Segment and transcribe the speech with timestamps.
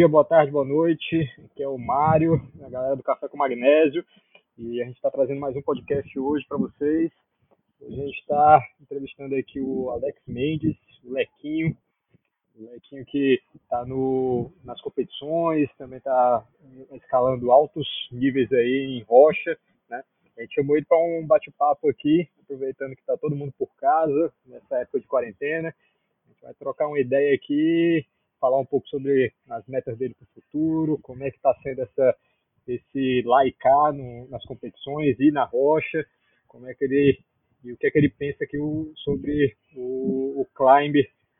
[0.00, 1.30] dia, boa tarde, boa noite.
[1.44, 4.02] Aqui é o Mário, a galera do Café com Magnésio.
[4.56, 7.12] E a gente está trazendo mais um podcast hoje para vocês.
[7.78, 10.74] Hoje a gente está entrevistando aqui o Alex Mendes,
[11.04, 11.76] o Lequinho.
[12.56, 13.84] O Lequinho que está
[14.64, 16.46] nas competições, também está
[16.92, 19.54] escalando altos níveis aí em rocha.
[19.90, 20.02] Né?
[20.38, 24.32] A gente chamou ele para um bate-papo aqui, aproveitando que está todo mundo por casa,
[24.46, 25.68] nessa época de quarentena.
[25.68, 28.06] A gente vai trocar uma ideia aqui
[28.40, 31.82] falar um pouco sobre as metas dele para o futuro, como é que está sendo
[31.82, 32.16] essa,
[32.66, 36.04] esse lá e cá no, nas competições e na rocha,
[36.48, 37.18] como é que ele
[37.62, 40.94] e o que é que ele pensa que o, sobre o, o climb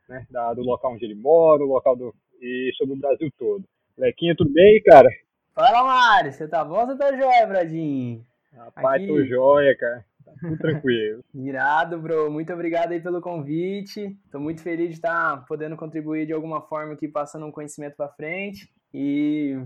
[0.07, 3.63] né, da, do local onde ele mora, o local do e sobre o Brasil todo.
[3.97, 5.07] Lequinha, tudo bem, cara?
[5.53, 8.25] Fala, Mário, você tá bom ou você tá joia, Bradinho?
[8.53, 9.07] Rapaz, Aqui...
[9.07, 10.05] tô joia, cara.
[10.39, 11.23] Tudo tranquilo.
[11.33, 12.31] Irado, bro.
[12.31, 14.17] Muito obrigado aí pelo convite.
[14.31, 17.95] Tô muito feliz de estar tá podendo contribuir de alguma forma aqui, passando um conhecimento
[17.95, 18.71] para frente.
[18.93, 19.57] E,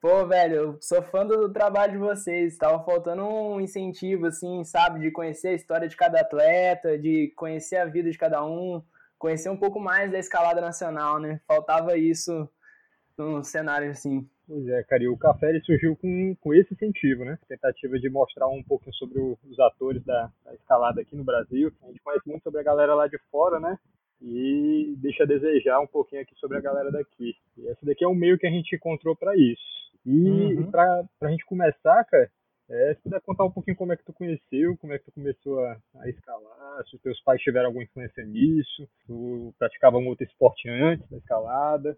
[0.00, 2.56] pô, velho, eu sou fã do trabalho de vocês.
[2.56, 7.76] Tava faltando um incentivo, assim, sabe, de conhecer a história de cada atleta, de conhecer
[7.76, 8.82] a vida de cada um,
[9.18, 11.40] conhecer um pouco mais da escalada nacional, né?
[11.46, 12.48] Faltava isso
[13.16, 14.28] num cenário assim.
[14.52, 17.38] Pois é, cara, e o café ele surgiu com, com esse incentivo, né?
[17.48, 21.72] Tentativa de mostrar um pouco sobre o, os atores da, da, escalada aqui no Brasil.
[21.82, 23.78] A gente conhece muito sobre a galera lá de fora, né?
[24.20, 27.34] E deixa a desejar um pouquinho aqui sobre a galera daqui.
[27.56, 29.62] E esse daqui é um meio que a gente encontrou para isso.
[30.04, 30.70] E, uhum.
[30.70, 32.30] para a gente começar, cara,
[32.72, 35.12] é, se puder contar um pouquinho como é que tu conheceu, como é que tu
[35.12, 40.08] começou a, a escalar, se os teus pais tiveram alguma influência nisso, tu praticava um
[40.08, 41.96] outro esporte antes da escalada.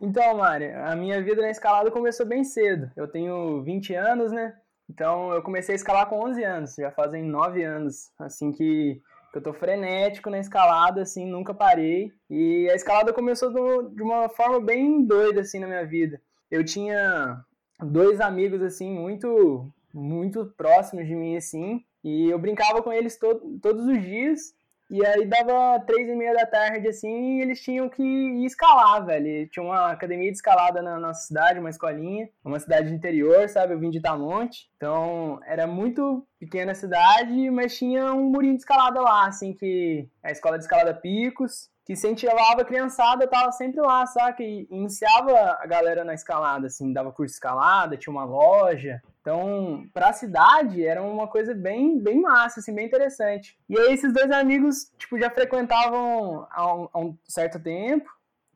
[0.00, 2.90] Então, Mari, a minha vida na escalada começou bem cedo.
[2.94, 4.54] Eu tenho 20 anos, né?
[4.90, 9.00] Então eu comecei a escalar com 11 anos, já fazem 9 anos, assim que
[9.32, 12.12] eu tô frenético na escalada, assim, nunca parei.
[12.28, 16.20] E a escalada começou do, de uma forma bem doida, assim, na minha vida.
[16.50, 17.40] Eu tinha
[17.80, 23.58] dois amigos, assim, muito muito próximos de mim, assim, e eu brincava com eles to
[23.62, 24.54] todos os dias,
[24.90, 29.06] e aí dava três e meia da tarde, assim, e eles tinham que ir escalar,
[29.06, 29.48] velho.
[29.48, 33.72] Tinha uma academia de escalada na nossa cidade, uma escolinha, uma cidade de interior, sabe?
[33.72, 38.62] Eu vim de Itamonte, então era muito pequena a cidade, mas tinha um murinho de
[38.62, 43.50] escalada lá, assim, que é a escola de escalada Picos, que incentivava a criançada, tava
[43.50, 44.44] sempre lá, saca?
[44.44, 49.02] E iniciava a galera na escalada, assim, dava curso de escalada, tinha uma loja.
[49.20, 53.58] Então, para a cidade, era uma coisa bem, bem massa, assim, bem interessante.
[53.68, 58.08] E aí, esses dois amigos, tipo, já frequentavam há um, há um certo tempo.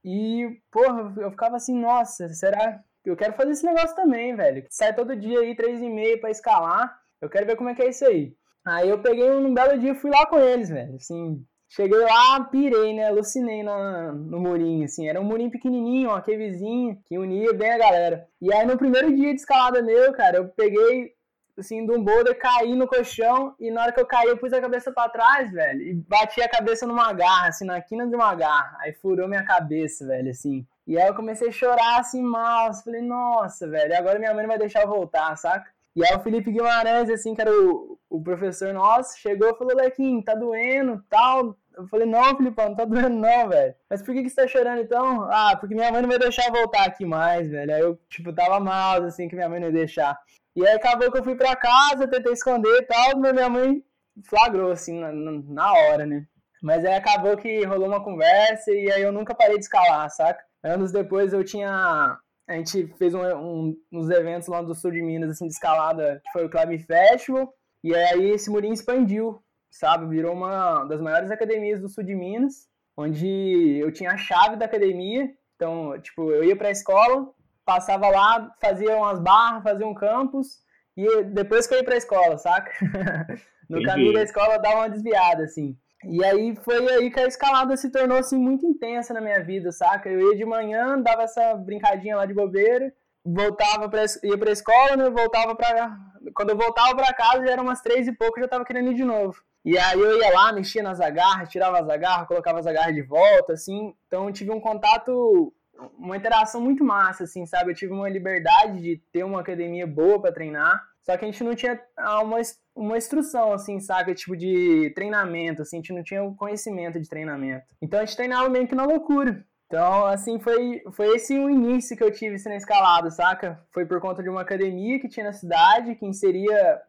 [0.04, 4.64] E, porra, eu ficava assim, nossa, será que eu quero fazer esse negócio também, velho?
[4.70, 7.00] Sai todo dia aí, três e meia pra escalar.
[7.20, 8.36] Eu quero ver como é que é isso aí.
[8.64, 10.94] Aí eu peguei um, um belo dia e fui lá com eles, velho.
[10.94, 11.44] Assim,
[11.74, 13.08] Cheguei lá, pirei, né?
[13.08, 15.08] Alucinei no, no murinho, assim.
[15.08, 18.28] Era um murinho pequenininho, uma cavezinha, que unia bem a galera.
[18.40, 21.10] E aí, no primeiro dia de escalada meu, cara, eu peguei,
[21.58, 24.52] assim, de um boulder, caí no colchão, e na hora que eu caí, eu pus
[24.52, 28.14] a cabeça para trás, velho, e bati a cabeça numa garra, assim, na quina de
[28.14, 28.76] uma garra.
[28.80, 30.64] Aí furou minha cabeça, velho, assim.
[30.86, 32.72] E aí eu comecei a chorar, assim, mal.
[32.84, 35.74] Falei, nossa, velho, agora minha mãe não vai deixar eu voltar, saca?
[35.96, 39.76] E aí o Felipe Guimarães, assim, que era o, o professor nosso, chegou e falou,
[39.76, 43.74] Lequinho, tá doendo, tal, eu falei, não, Filipão, não tá doendo não, velho.
[43.90, 45.22] Mas por que, que você tá chorando então?
[45.30, 47.74] Ah, porque minha mãe não vai deixar voltar aqui mais, velho.
[47.74, 50.16] Aí eu, tipo, tava mal, assim, que minha mãe não ia deixar.
[50.56, 53.82] E aí acabou que eu fui pra casa, tentei esconder e tal, mas minha mãe
[54.24, 56.26] flagrou, assim, na, na hora, né?
[56.62, 60.42] Mas aí acabou que rolou uma conversa e aí eu nunca parei de escalar, saca?
[60.62, 62.18] Anos depois eu tinha.
[62.48, 66.20] A gente fez um, um, uns eventos lá do sul de Minas, assim, de escalada,
[66.24, 67.52] que foi o Climb Festival.
[67.82, 69.43] E aí esse murinho expandiu
[69.74, 70.06] sabe?
[70.06, 74.66] Virou uma das maiores academias do sul de Minas, onde eu tinha a chave da
[74.66, 75.28] academia.
[75.56, 77.28] Então, tipo, eu ia para a escola,
[77.64, 80.58] passava lá, fazia umas barras, fazia um campus,
[80.96, 82.70] e depois que eu ia para a escola, saca?
[83.68, 83.86] no Entendi.
[83.86, 85.76] caminho da escola dava uma desviada, assim.
[86.04, 89.72] E aí foi aí que a escalada se tornou assim muito intensa na minha vida,
[89.72, 90.08] saca?
[90.08, 92.92] Eu ia de manhã, dava essa brincadinha lá de bobeira,
[93.24, 95.08] voltava para ia para a escola, né?
[95.08, 95.96] Voltava para
[96.34, 98.94] quando eu voltava para casa já eram umas três e pouco, já tava querendo ir
[98.94, 99.34] de novo.
[99.64, 103.02] E aí eu ia lá, mexia nas agarras, tirava as agarras, colocava as agarras de
[103.02, 103.94] volta, assim.
[104.06, 105.54] Então eu tive um contato,
[105.98, 107.70] uma interação muito massa, assim, sabe?
[107.70, 110.82] Eu tive uma liberdade de ter uma academia boa para treinar.
[111.02, 112.38] Só que a gente não tinha ah, uma,
[112.74, 114.14] uma instrução, assim, sabe?
[114.14, 117.64] Tipo de treinamento, assim, a gente não tinha o conhecimento de treinamento.
[117.80, 119.44] Então a gente treinava meio que na loucura.
[119.66, 123.60] Então, assim, foi, foi esse o início que eu tive assim, na escalada, saca?
[123.72, 126.80] Foi por conta de uma academia que tinha na cidade, que inseria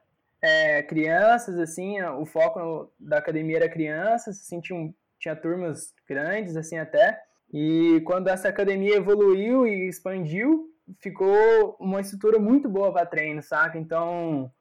[0.46, 6.78] é, crianças, assim, o foco da academia era crianças, assim, tinha, tinha turmas grandes, assim,
[6.78, 7.20] até.
[7.52, 10.70] E quando essa academia evoluiu e expandiu,
[11.00, 13.80] ficou uma estrutura muito boa para treino, saca?
[13.80, 14.52] Então,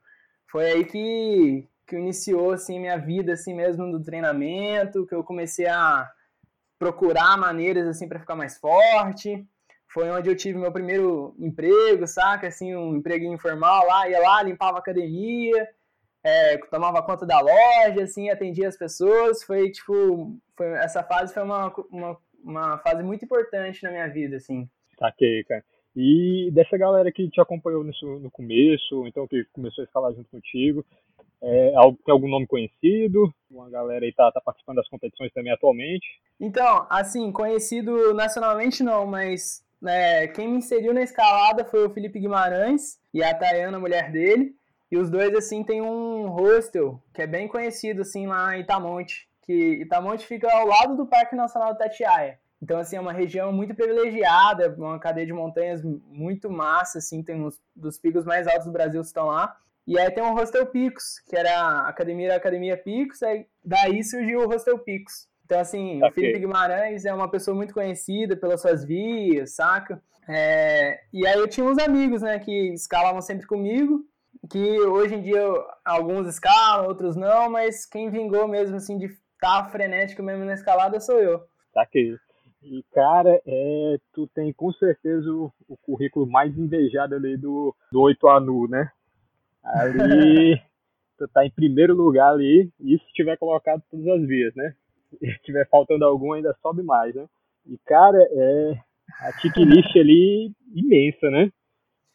[0.51, 5.67] foi aí que, que iniciou, assim, minha vida, assim mesmo, do treinamento, que eu comecei
[5.67, 6.09] a
[6.79, 9.47] procurar maneiras, assim, para ficar mais forte.
[9.95, 12.49] Foi onde eu tive meu primeiro emprego, saca?
[12.49, 15.69] Assim, um emprego informal lá, ia lá, limpava a academia,
[16.25, 19.45] é, tomava conta da loja, assim, atendia as pessoas.
[19.45, 24.37] Foi, tipo, foi, essa fase foi uma, uma, uma fase muito importante na minha vida,
[24.37, 24.69] assim.
[24.99, 25.65] Saquei, cara.
[25.95, 30.29] E dessa galera que te acompanhou nisso no começo, então que começou a escalar junto
[30.29, 30.85] contigo,
[31.41, 31.73] é,
[32.05, 33.33] tem algum nome conhecido?
[33.49, 36.05] Uma galera aí tá, tá participando das competições também atualmente?
[36.41, 42.19] Então, assim, conhecido nacionalmente não, mas né, quem me inseriu na escalada foi o Felipe
[42.19, 44.57] Guimarães e a Tayana, mulher dele.
[44.91, 49.29] E os dois, assim, tem um hostel que é bem conhecido, assim, lá em Itamonte.
[49.43, 52.39] Que Itamonte fica ao lado do Parque Nacional do Tatiaia.
[52.63, 57.45] Então, assim, é uma região muito privilegiada, uma cadeia de montanhas muito massa, assim, tem
[57.45, 59.55] uns dos picos mais altos do Brasil estão lá.
[59.87, 63.47] E aí tem o Hostel Picos, que era a academia era a Academia Picos, aí
[63.63, 65.29] daí surgiu o Hostel Picos.
[65.45, 66.09] Então, assim, okay.
[66.09, 70.03] o Felipe Guimarães é uma pessoa muito conhecida pelas suas vias, saca?
[70.29, 71.01] É...
[71.13, 74.05] E aí eu tinha uns amigos, né, que escalavam sempre comigo,
[74.51, 75.43] que hoje em dia
[75.85, 80.55] alguns escalam, outros não, mas quem vingou mesmo, assim, de estar tá frenético mesmo na
[80.55, 81.43] escalada sou eu.
[81.73, 82.17] Tá que
[82.65, 88.01] e, cara, é, tu tem com certeza o, o currículo mais invejado ali do, do
[88.01, 88.91] 8 Nu, né?
[89.63, 90.59] Ali,
[91.19, 94.75] tu tá em primeiro lugar ali, e se tiver colocado todas as vias, né?
[95.19, 97.27] Se tiver faltando algum, ainda sobe mais, né?
[97.67, 98.79] E, cara, é
[99.21, 101.51] a checklist ali imensa, né?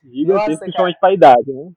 [0.04, 1.72] Gigantesca, principalmente pra idade, né?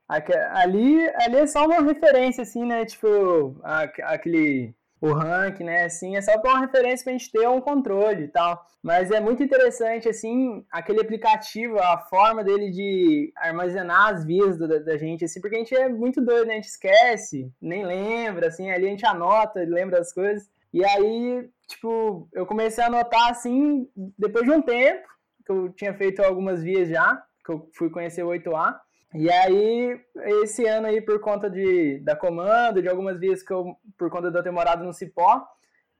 [0.52, 2.84] Ali, ali é só uma referência, assim, né?
[2.84, 5.84] Tipo, aquele o rank, né?
[5.84, 8.64] Assim, é só para uma referência para a gente ter um controle e tal.
[8.80, 14.78] Mas é muito interessante, assim, aquele aplicativo, a forma dele de armazenar as vias da,
[14.78, 16.54] da gente, assim, porque a gente é muito doido, né?
[16.54, 20.48] A gente esquece, nem lembra, assim, ali a gente anota, lembra as coisas.
[20.72, 23.88] E aí, tipo, eu comecei a anotar, assim,
[24.18, 25.06] depois de um tempo,
[25.44, 28.76] que eu tinha feito algumas vias já, que eu fui conhecer o 8A.
[29.14, 30.00] E aí,
[30.42, 34.42] esse ano aí, por conta de, da comando, de algumas vezes que eu, por conta
[34.42, 35.46] ter morado no Cipó,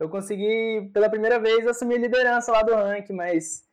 [0.00, 3.64] eu consegui, pela primeira vez, assumir a liderança lá do ranking, mas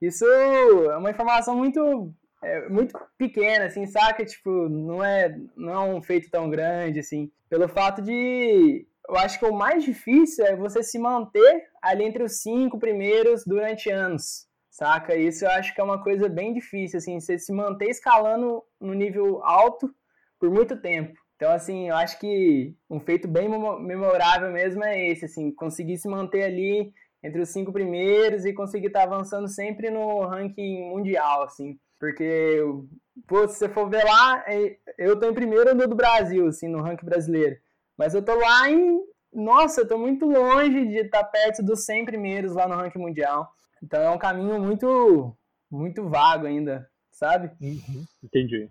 [0.00, 2.12] isso é uma informação muito,
[2.42, 4.24] é, muito pequena, assim, saca?
[4.24, 8.86] Tipo, não é, não é um feito tão grande, assim, pelo fato de...
[9.08, 13.44] Eu acho que o mais difícil é você se manter ali entre os cinco primeiros
[13.44, 15.16] durante anos saca?
[15.16, 18.92] Isso eu acho que é uma coisa bem difícil, assim, você se manter escalando no
[18.92, 19.90] nível alto
[20.38, 21.18] por muito tempo.
[21.36, 26.08] Então, assim, eu acho que um feito bem memorável mesmo é esse, assim, conseguir se
[26.08, 31.44] manter ali entre os cinco primeiros e conseguir estar tá avançando sempre no ranking mundial,
[31.44, 31.78] assim.
[31.98, 32.62] Porque,
[33.26, 36.82] pô, se você for ver lá, é, eu tô em primeiro do Brasil, assim, no
[36.82, 37.56] ranking brasileiro.
[37.96, 39.00] Mas eu tô lá em...
[39.32, 42.98] Nossa, eu tô muito longe de estar tá perto dos 100 primeiros lá no ranking
[42.98, 43.48] mundial.
[43.82, 45.36] Então é um caminho muito,
[45.70, 47.50] muito vago ainda, sabe?
[47.60, 48.68] Uhum, entendi.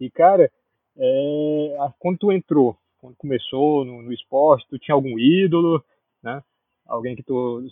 [0.00, 0.50] E, cara,
[0.96, 5.84] é, quando tu entrou, quando começou no, no, esporte, tu tinha algum ídolo,
[6.22, 6.42] né?
[6.86, 7.62] Alguém que tu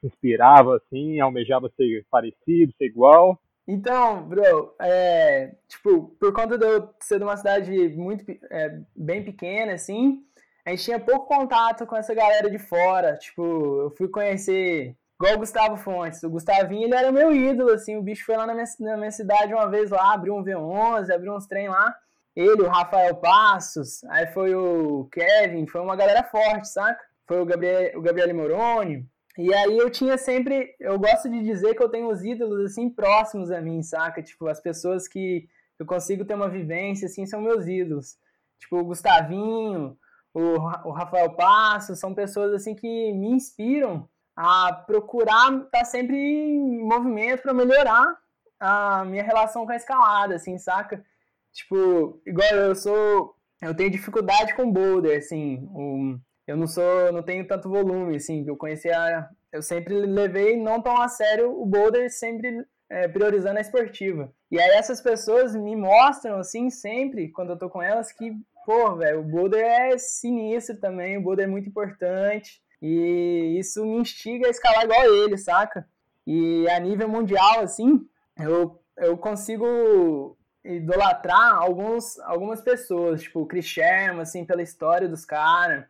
[0.00, 3.40] se inspirava, assim, almejava ser parecido, ser igual?
[3.66, 9.24] Então, bro, é, tipo, por conta de eu ser de uma cidade muito, é, bem
[9.24, 10.22] pequena, assim,
[10.66, 13.16] a gente tinha pouco contato com essa galera de fora.
[13.16, 16.20] Tipo, eu fui conhecer Igual o Gustavo Fontes.
[16.24, 17.96] O Gustavinho, ele era meu ídolo, assim.
[17.96, 21.14] O bicho foi lá na minha, na minha cidade uma vez lá, abriu um V11,
[21.14, 21.94] abriu uns trem lá.
[22.34, 27.00] Ele, o Rafael Passos, aí foi o Kevin, foi uma galera forte, saca?
[27.24, 29.06] Foi o Gabriel, o Gabriele Moroni.
[29.38, 32.90] E aí eu tinha sempre, eu gosto de dizer que eu tenho os ídolos assim
[32.90, 34.22] próximos a mim, saca?
[34.22, 35.48] Tipo, as pessoas que
[35.78, 38.18] eu consigo ter uma vivência assim são meus ídolos.
[38.58, 39.96] Tipo, o Gustavinho,
[40.34, 46.16] o, o Rafael Passos, são pessoas assim que me inspiram a procurar estar tá sempre
[46.16, 48.16] em movimento para melhorar
[48.60, 51.04] a minha relação com a escalada, assim, saca?
[51.52, 56.20] Tipo, igual eu sou, eu tenho dificuldade com boulder, assim, um,
[56.52, 61.00] eu não sou, não tenho tanto volume, assim, eu conhecia, eu sempre levei não tão
[61.00, 64.30] a sério o boulder, sempre é, priorizando a esportiva.
[64.50, 68.94] E aí essas pessoas me mostram, assim, sempre, quando eu tô com elas, que, pô,
[68.96, 74.46] velho, o boulder é sinistro também, o boulder é muito importante, e isso me instiga
[74.46, 75.88] a escalar igual ele, saca?
[76.26, 78.06] E a nível mundial, assim,
[78.38, 85.24] eu, eu consigo idolatrar alguns, algumas pessoas, tipo o Chris Sherman, assim, pela história dos
[85.24, 85.86] caras.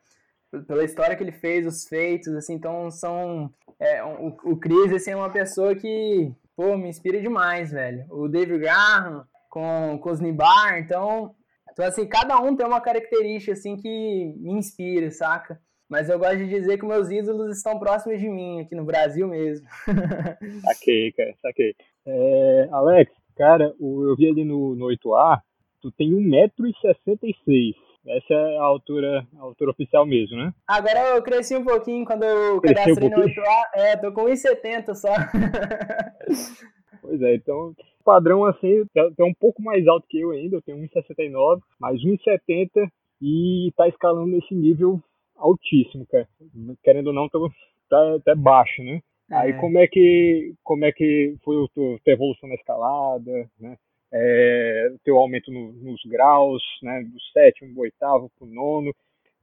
[0.66, 3.50] Pela história que ele fez, os feitos, assim, então são...
[3.80, 8.04] É, o, o Chris, assim, é uma pessoa que, pô, me inspira demais, velho.
[8.10, 11.34] O David Graham com, com os Nibar, então...
[11.70, 15.58] Então, assim, cada um tem uma característica, assim, que me inspira, saca?
[15.92, 19.28] Mas eu gosto de dizer que meus ídolos estão próximos de mim, aqui no Brasil
[19.28, 19.66] mesmo.
[20.64, 21.74] saquei, cara, saquei.
[22.06, 25.40] É, Alex, cara, eu vi ali no, no 8A,
[25.82, 27.74] tu tem 1,66m.
[28.06, 30.52] Essa é a altura, a altura oficial mesmo, né?
[30.66, 33.62] Agora eu cresci um pouquinho quando eu cadastrei um no 8A.
[33.74, 35.08] É, tô com 1,70 só.
[37.00, 40.78] pois é, então, padrão assim, é um pouco mais alto que eu ainda, eu tenho
[40.78, 42.88] 1,69, mas 1,70
[43.20, 45.00] e tá escalando nesse nível
[45.36, 46.28] altíssimo, cara.
[46.82, 47.38] Querendo ou não, tá,
[47.88, 49.00] tá até baixo, né?
[49.30, 49.36] É.
[49.36, 53.76] Aí como é que como é que foi a tua, tua evolução na escalada, né?
[54.12, 57.02] É, teu aumento no, nos graus, né?
[57.02, 58.94] Do sétimo, do oitavo pro nono,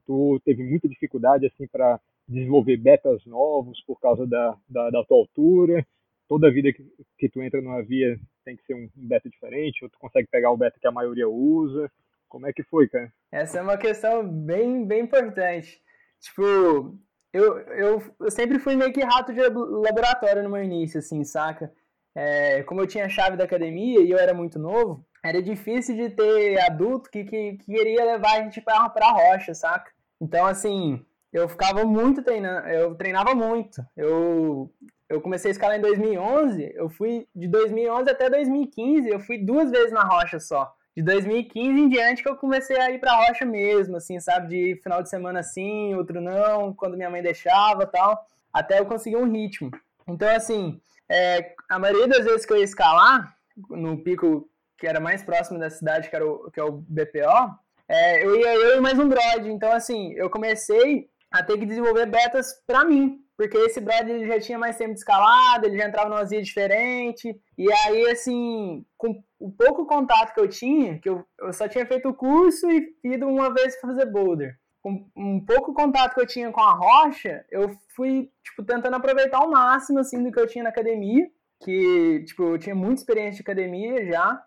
[0.06, 5.18] tu teve muita dificuldade assim para desenvolver betas novos por causa da, da, da tua
[5.18, 5.84] altura.
[6.28, 6.86] Toda vida que,
[7.18, 10.28] que tu entra numa via tem que ser um, um beta diferente, ou tu consegue
[10.28, 11.90] pegar o beta que a maioria usa.
[12.28, 13.12] Como é que foi, cara?
[13.32, 15.82] Essa é uma questão bem, bem importante.
[16.20, 16.96] Tipo,
[17.32, 21.72] eu, eu, eu sempre fui meio que rato de laboratório no meu início, assim, saca?
[22.14, 25.96] É, como eu tinha a chave da academia e eu era muito novo, era difícil
[25.96, 29.90] de ter adulto que, que, que queria levar a gente pra, pra rocha, saca?
[30.20, 33.84] Então, assim, eu ficava muito treinando, eu treinava muito.
[33.96, 34.70] Eu,
[35.08, 39.70] eu comecei a escalar em 2011, eu fui de 2011 até 2015, eu fui duas
[39.70, 43.44] vezes na rocha só de 2015 em diante que eu comecei a ir pra rocha
[43.44, 44.48] mesmo, assim, sabe?
[44.48, 49.16] De final de semana sim, outro não, quando minha mãe deixava tal, até eu conseguir
[49.16, 49.70] um ritmo.
[50.06, 53.34] Então, assim, é, a maioria das vezes que eu ia escalar,
[53.68, 54.48] no pico
[54.78, 57.50] que era mais próximo da cidade, que, era o, que é o BPO,
[57.88, 59.50] é, eu ia eu e mais um brode.
[59.50, 64.28] Então, assim, eu comecei a ter que desenvolver betas para mim, porque esse brother ele
[64.28, 68.84] já tinha mais tempo de escalada, ele já entrava numa via diferente, e aí, assim,
[68.96, 72.70] com o pouco contato que eu tinha, que eu, eu só tinha feito o curso
[72.70, 76.72] e ido uma vez fazer boulder, com um pouco contato que eu tinha com a
[76.72, 81.30] rocha, eu fui, tipo, tentando aproveitar o máximo, assim, do que eu tinha na academia,
[81.62, 84.42] que, tipo, eu tinha muita experiência de academia já,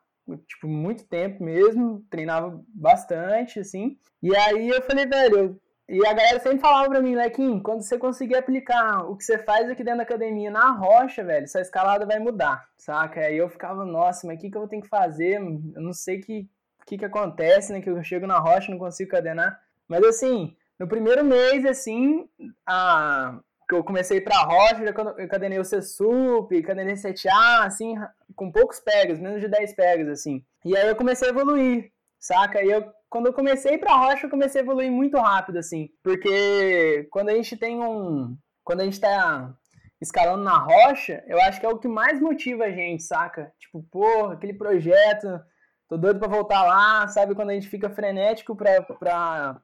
[0.47, 6.13] tipo, muito tempo mesmo, treinava bastante, assim, e aí eu falei, velho, eu e a
[6.13, 9.83] galera sempre falava pra mim, Lequim, quando você conseguir aplicar o que você faz aqui
[9.83, 13.19] dentro da academia na rocha, velho, sua escalada vai mudar, saca?
[13.19, 15.35] Aí eu ficava, nossa, mas o que, que eu tenho que fazer?
[15.35, 16.49] Eu não sei o que,
[16.87, 17.81] que, que acontece, né?
[17.81, 19.59] Que eu chego na rocha não consigo cadenar.
[19.87, 22.27] Mas assim, no primeiro mês, assim,
[22.67, 27.95] a, que eu comecei pra rocha, eu cadenei o C-Sup, cadenei 7A, assim,
[28.35, 30.43] com poucos pegas, menos de 10 pegas, assim.
[30.65, 32.63] E aí eu comecei a evoluir, saca?
[32.63, 35.87] E eu quando eu comecei para rocha, eu comecei a evoluir muito rápido, assim.
[36.01, 38.35] Porque quando a gente tem um.
[38.63, 39.53] Quando a gente tá
[40.01, 43.53] escalando na rocha, eu acho que é o que mais motiva a gente, saca?
[43.59, 45.39] Tipo, porra, aquele projeto,
[45.87, 47.35] tô doido pra voltar lá, sabe?
[47.35, 49.61] Quando a gente fica frenético pra, pra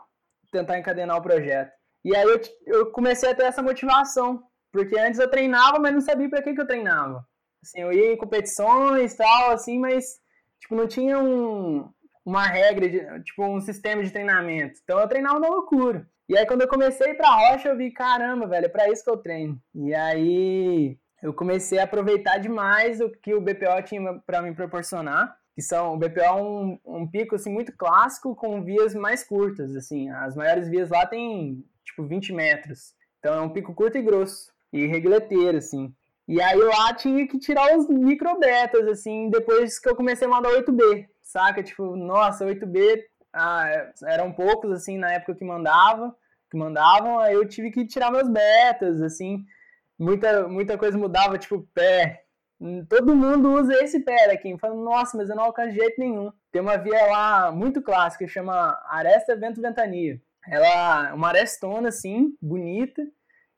[0.52, 1.72] tentar encadenar o projeto.
[2.04, 4.44] E aí eu, eu comecei a ter essa motivação.
[4.72, 7.26] Porque antes eu treinava, mas não sabia para que, que eu treinava.
[7.64, 10.20] Assim, eu ia em competições e tal, assim, mas
[10.60, 11.90] tipo, não tinha um,
[12.24, 14.80] uma regra, de, tipo um sistema de treinamento.
[14.84, 16.08] Então eu treinava na loucura.
[16.28, 19.10] E aí quando eu comecei pra rocha, eu vi, caramba, velho, é pra isso que
[19.10, 19.60] eu treino.
[19.74, 25.36] E aí eu comecei a aproveitar demais o que o BPO tinha para me proporcionar.
[25.60, 29.76] Que são, o BPO é um, um pico assim, muito clássico com vias mais curtas.
[29.76, 32.94] assim As maiores vias lá tem tipo 20 metros.
[33.20, 34.52] Então é um pico curto e grosso.
[34.72, 35.94] E regleteiro, assim.
[36.28, 40.52] E aí lá tinha que tirar os microbetas, assim, depois que eu comecei a mandar
[40.52, 41.62] 8B saca?
[41.62, 46.16] Tipo, nossa, 8B ah, eram poucos, assim, na época que mandava,
[46.50, 49.46] que mandavam, aí eu tive que tirar meus betas, assim,
[49.98, 52.26] muita, muita coisa mudava, tipo, pé.
[52.90, 56.32] Todo mundo usa esse pé aqui, falando, nossa, mas eu não alcanço jeito nenhum.
[56.52, 60.22] Tem uma via lá muito clássica, chama Aresta Vento Ventania.
[60.48, 63.02] Ela é uma arestona, assim, bonita,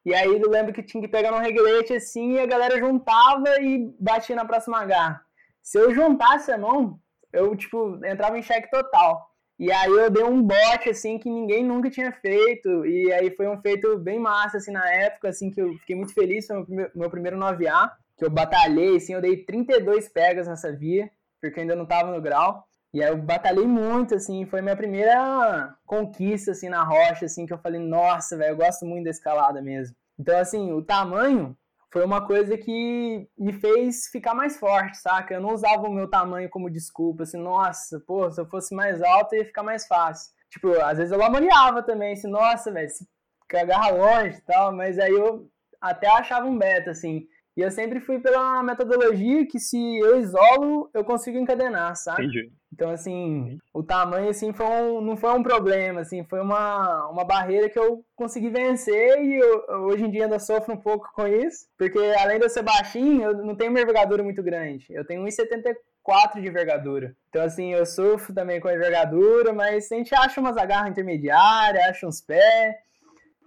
[0.04, 3.62] e aí eu lembro que tinha que pegar um reguete assim e a galera juntava
[3.62, 5.22] e batia na próxima garra.
[5.62, 7.00] Se eu juntasse a mão,
[7.32, 9.30] eu, tipo, entrava em cheque total.
[9.60, 12.84] E aí eu dei um bote, assim, que ninguém nunca tinha feito.
[12.84, 16.16] E aí foi um feito bem massa, assim, na época, assim, que eu fiquei muito
[16.16, 16.48] feliz.
[16.48, 16.66] Foi
[16.96, 17.92] meu primeiro 9A,
[18.22, 21.10] que eu batalhei, assim, eu dei 32 pegas nessa via,
[21.42, 22.64] porque eu ainda não tava no grau.
[22.94, 27.54] E aí eu batalhei muito, assim, foi minha primeira conquista, assim, na rocha, assim, que
[27.54, 29.96] eu falei, nossa, velho, eu gosto muito da escalada mesmo.
[30.20, 31.58] Então, assim, o tamanho
[31.92, 35.34] foi uma coisa que me fez ficar mais forte, saca?
[35.34, 39.02] Eu não usava o meu tamanho como desculpa, assim, nossa, pô, se eu fosse mais
[39.02, 40.32] alto ia ficar mais fácil.
[40.52, 43.04] Tipo, às vezes eu lamuriava também, assim, nossa, velho, se
[43.52, 45.50] agarra longe e tal, mas aí eu
[45.82, 47.26] até achava um beta, assim.
[47.56, 52.24] E eu sempre fui pela metodologia que se eu isolo, eu consigo encadenar, sabe?
[52.24, 52.52] Entendi.
[52.74, 57.26] Então, assim, o tamanho, assim, foi um, não foi um problema, assim, foi uma, uma
[57.26, 61.28] barreira que eu consegui vencer e eu, hoje em dia ainda sofro um pouco com
[61.28, 64.86] isso, porque além de eu ser baixinho, eu não tenho uma envergadura muito grande.
[64.90, 67.14] Eu tenho 1,74 de envergadura.
[67.28, 71.84] Então, assim, eu sofro também com a envergadura, mas a gente acha umas agarras intermediárias,
[71.84, 72.76] acha uns pés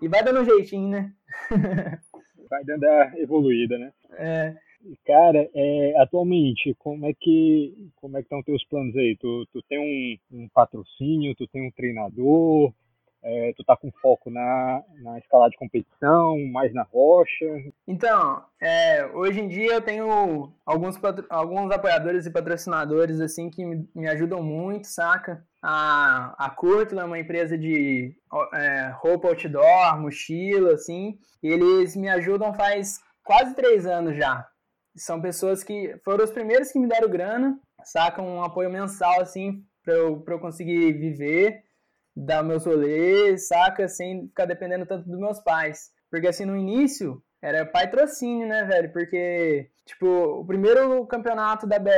[0.03, 1.13] e vai dando um jeitinho, né?
[2.55, 3.93] vai dando a evoluída, né?
[4.13, 4.55] É.
[5.07, 9.17] Cara, é, atualmente, como é que como é que estão teus planos aí?
[9.19, 12.71] Tu, tu tem um, um patrocínio, tu tem um treinador,
[13.23, 17.47] é, tu tá com foco na, na escalada de competição, mais na rocha?
[17.89, 23.89] Então, é, hoje em dia eu tenho alguns, alguns apoiadores e patrocinadores assim que me,
[23.95, 25.43] me ajudam muito, saca?
[25.67, 28.15] A, a Curtula é uma empresa de
[28.53, 31.19] é, roupa outdoor, mochila, assim.
[31.43, 34.47] Eles me ajudam faz quase três anos já.
[34.95, 39.65] São pessoas que foram os primeiros que me deram grana, sacam um apoio mensal, assim,
[39.83, 41.63] para eu, pra eu conseguir viver,
[42.15, 43.89] dar meus rolês, saca?
[43.89, 45.91] Sem ficar dependendo tanto dos meus pais.
[46.11, 48.93] Porque, assim, no início, era patrocínio, né, velho?
[48.93, 51.91] Porque, tipo, o primeiro campeonato da BE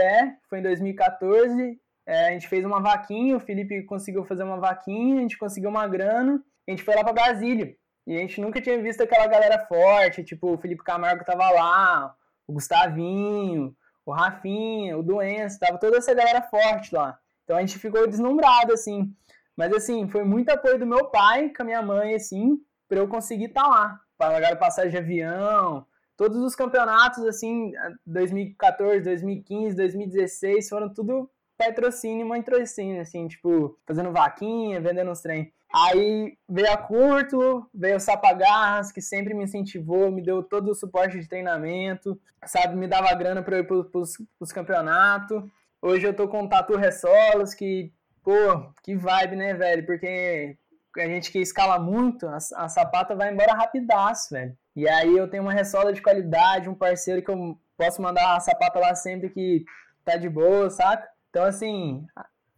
[0.48, 5.18] foi em 2014 é, a gente fez uma vaquinha, o Felipe conseguiu fazer uma vaquinha,
[5.18, 7.76] a gente conseguiu uma grana, a gente foi lá para Brasília.
[8.06, 12.14] E a gente nunca tinha visto aquela galera forte, tipo, o Felipe Camargo tava lá,
[12.46, 17.18] o Gustavinho, o Rafinha, o Doença, tava toda essa galera forte lá.
[17.42, 19.12] Então a gente ficou deslumbrado, assim.
[19.56, 23.08] Mas, assim, foi muito apoio do meu pai com a minha mãe, assim, para eu
[23.08, 24.00] conseguir estar tá lá.
[24.16, 25.84] Pagaram passagem de avião,
[26.16, 27.72] todos os campeonatos, assim,
[28.06, 35.52] 2014, 2015, 2016, foram tudo patrocínio e patrocínio, assim, tipo, fazendo vaquinha, vendendo uns trem.
[35.74, 40.74] Aí veio a Curto, veio o Sapagarras, que sempre me incentivou, me deu todo o
[40.74, 45.42] suporte de treinamento, sabe, me dava grana para eu ir pros, pros campeonatos.
[45.82, 47.92] Hoje eu tô com o Tatu Ressolos, que,
[48.22, 49.84] pô, que vibe, né, velho?
[49.84, 50.56] Porque
[50.96, 54.56] a gente que escala muito, a, a sapata vai embora rapidaço, velho.
[54.74, 58.40] E aí eu tenho uma ressola de qualidade, um parceiro que eu posso mandar a
[58.40, 59.64] sapata lá sempre que
[60.04, 61.06] tá de boa, saca?
[61.36, 62.06] Então, assim,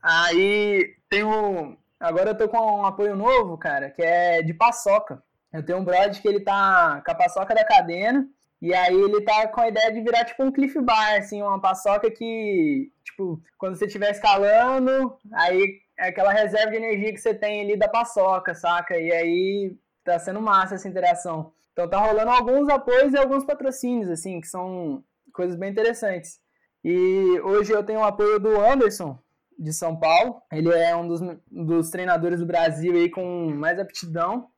[0.01, 1.77] aí tem um.
[1.99, 5.21] Agora eu tô com um apoio novo, cara, que é de paçoca.
[5.53, 8.25] Eu tenho um brother que ele tá com a paçoca da cadena,
[8.63, 11.61] e aí ele tá com a ideia de virar tipo um cliff bar, assim, uma
[11.61, 17.35] paçoca que, tipo, quando você estiver escalando, aí é aquela reserva de energia que você
[17.35, 18.97] tem ali da paçoca, saca?
[18.97, 21.53] E aí tá sendo massa essa interação.
[21.73, 26.39] Então tá rolando alguns apoios e alguns patrocínios, assim, que são coisas bem interessantes.
[26.85, 29.19] E hoje eu tenho o apoio do Anderson,
[29.59, 30.41] de São Paulo.
[30.53, 34.49] Ele é um dos, dos treinadores do Brasil aí com mais aptidão,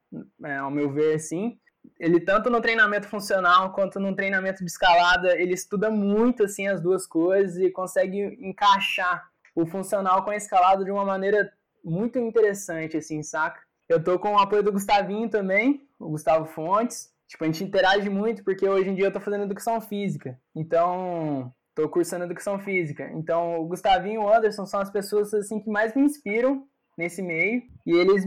[0.45, 1.59] é, ao meu ver, assim.
[1.99, 6.81] Ele tanto no treinamento funcional quanto no treinamento de escalada, ele estuda muito assim as
[6.81, 11.51] duas coisas e consegue encaixar o funcional com a escalada de uma maneira
[11.83, 13.61] muito interessante, assim, saca?
[13.89, 17.11] Eu tô com o apoio do Gustavinho também, o Gustavo Fontes.
[17.27, 20.39] Tipo, a gente interage muito porque hoje em dia eu tô fazendo educação física.
[20.55, 23.11] Então, Estou cursando educação física.
[23.15, 26.67] Então, o Gustavinho e o Anderson são as pessoas assim que mais me inspiram
[26.97, 27.63] nesse meio.
[27.87, 28.23] E eles,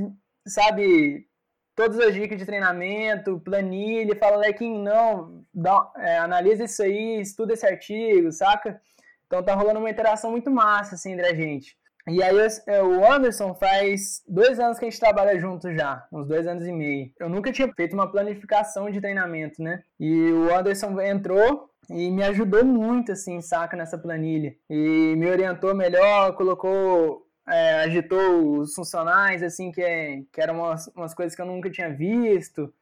[0.47, 1.27] sabe,
[1.75, 7.53] todas as dicas de treinamento, planilha, fala, Lequinho, não, dá, é, analisa isso aí, estuda
[7.53, 8.81] esse artigo, saca?
[9.27, 11.77] Então tá rolando uma interação muito massa, assim, entre a gente.
[12.07, 12.35] E aí
[12.81, 16.71] o Anderson faz dois anos que a gente trabalha junto já, uns dois anos e
[16.71, 17.11] meio.
[17.17, 19.81] Eu nunca tinha feito uma planificação de treinamento, né?
[19.97, 24.53] E o Anderson entrou e me ajudou muito, assim, saca, nessa planilha.
[24.69, 30.87] E me orientou melhor, colocou, é, agitou os funcionais, assim, que, é, que eram umas,
[30.87, 32.73] umas coisas que eu nunca tinha visto.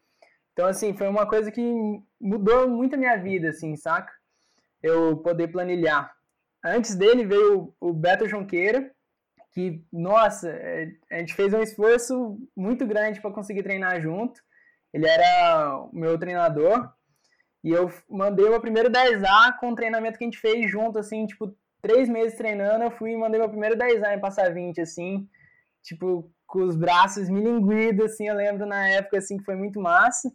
[0.53, 1.61] Então, assim, foi uma coisa que
[2.19, 4.11] mudou muito a minha vida, assim, saca?
[4.81, 6.11] Eu poder planilhar.
[6.63, 8.91] Antes dele veio o Beto Jonqueira,
[9.53, 14.41] que, nossa, é, a gente fez um esforço muito grande para conseguir treinar junto.
[14.93, 16.91] Ele era o meu treinador,
[17.63, 20.97] e eu mandei o meu primeiro 10A com o treinamento que a gente fez junto,
[20.97, 24.81] assim, tipo, três meses treinando, eu fui e mandei meu primeiro 10A em passar 20,
[24.81, 25.27] assim,
[25.83, 30.31] tipo, com os braços milinguidos, assim, eu lembro na época, assim, que foi muito massa.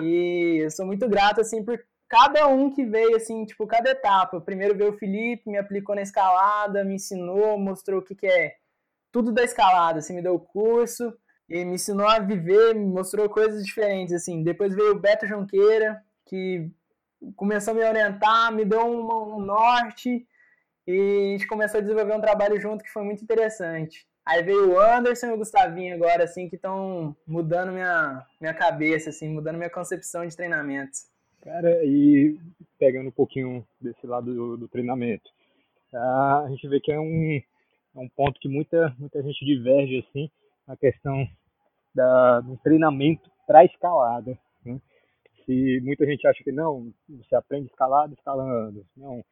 [0.00, 1.78] E eu sou muito grato, assim, por
[2.10, 4.40] cada um que veio, assim, tipo, cada etapa.
[4.40, 8.56] Primeiro veio o Felipe, me aplicou na escalada, me ensinou, mostrou o que, que é
[9.12, 11.16] tudo da escalada, assim, me deu o curso
[11.48, 14.42] e me ensinou a viver, me mostrou coisas diferentes, assim.
[14.42, 16.68] Depois veio o Beto Jonqueira, que
[17.36, 20.26] começou a me orientar, me deu um, um norte
[20.86, 24.04] e a gente começou a desenvolver um trabalho junto que foi muito interessante.
[24.26, 29.10] Aí veio o Anderson e o Gustavinho agora, assim, que estão mudando minha, minha cabeça,
[29.10, 31.09] assim, mudando minha concepção de treinamento.
[31.42, 32.38] Cara, e
[32.78, 35.28] pegando um pouquinho desse lado do, do treinamento,
[35.92, 40.30] a gente vê que é um, é um ponto que muita, muita gente diverge, assim,
[40.66, 41.26] a questão
[41.94, 44.38] da, do treinamento para escalada.
[44.64, 44.80] Né?
[45.44, 48.86] Se muita gente acha que não, você aprende escalada escalando.
[48.96, 49.24] Não,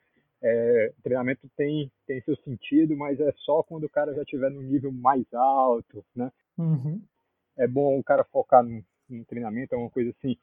[0.43, 4.63] é, treinamento tem, tem seu sentido, mas é só quando o cara já estiver no
[4.63, 6.31] nível mais alto, né?
[6.57, 7.01] Uhum.
[7.57, 10.37] É bom o cara focar no, no treinamento, é uma coisa assim,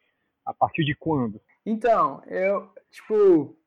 [0.45, 1.41] a partir de quando?
[1.65, 3.57] Então, eu, tipo,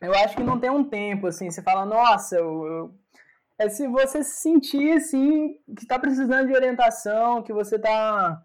[0.00, 2.94] eu acho que não tem um tempo, assim, você fala, nossa, eu, eu...
[3.58, 8.42] é se você se sentir, assim, que tá precisando de orientação, que você tá,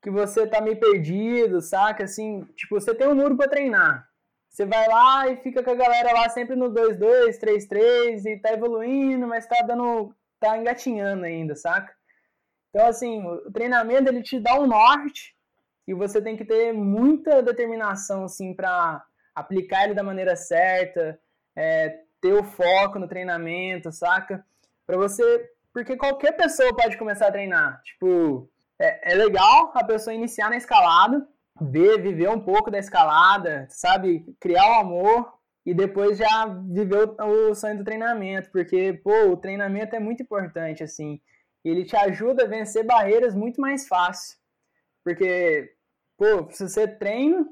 [0.00, 4.08] que você tá meio perdido, saca, assim, tipo, você tem um muro para treinar,
[4.48, 8.52] você vai lá e fica com a galera lá sempre no 2-2, 3-3 e tá
[8.52, 10.14] evoluindo, mas tá dando.
[10.38, 11.90] tá engatinhando ainda, saca?
[12.68, 15.34] Então, assim, o treinamento ele te dá um norte
[15.86, 21.18] e você tem que ter muita determinação, assim, para aplicar ele da maneira certa,
[21.56, 24.44] é, ter o foco no treinamento, saca?
[24.86, 25.50] Para você.
[25.72, 27.82] Porque qualquer pessoa pode começar a treinar.
[27.82, 31.26] Tipo, é, é legal a pessoa iniciar na escalada,
[31.60, 34.24] ver, viver um pouco da escalada, sabe?
[34.38, 35.32] Criar o amor
[35.64, 40.22] e depois já viver o, o sonho do treinamento, porque, pô, o treinamento é muito
[40.22, 41.20] importante, assim.
[41.64, 44.41] Ele te ajuda a vencer barreiras muito mais fácil.
[45.04, 45.74] Porque,
[46.16, 47.46] pô, se você treina,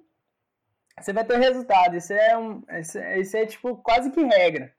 [0.99, 1.97] você vai ter resultado.
[1.97, 4.73] Isso é, um, isso é, isso é tipo quase que regra.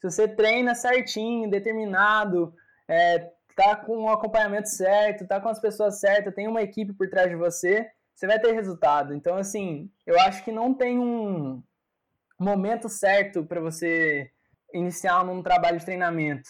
[0.00, 2.54] Se você treina certinho, determinado,
[2.88, 7.08] é, tá com o acompanhamento certo, tá com as pessoas certas, tem uma equipe por
[7.08, 9.14] trás de você, você vai ter resultado.
[9.14, 11.62] Então, assim, eu acho que não tem um
[12.38, 14.30] momento certo para você
[14.74, 16.48] iniciar num trabalho de treinamento.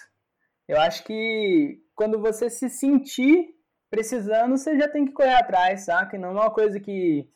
[0.66, 3.48] Eu acho que quando você se sentir
[3.92, 6.16] precisando, você já tem que correr atrás, saca?
[6.16, 7.28] Não é uma coisa que,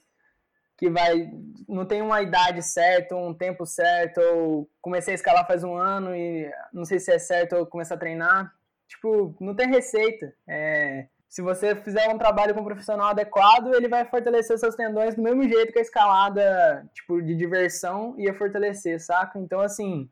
[0.79, 1.31] que vai.
[1.69, 6.17] Não tem uma idade certa, um tempo certo, ou comecei a escalar faz um ano
[6.17, 8.51] e não sei se é certo eu começar a treinar.
[8.89, 10.33] Tipo, não tem receita.
[10.49, 15.15] É, se você fizer um trabalho com um profissional adequado, ele vai fortalecer seus tendões
[15.15, 19.39] do mesmo jeito que a escalada, tipo, de diversão ia fortalecer, saca?
[19.39, 20.09] Então, assim,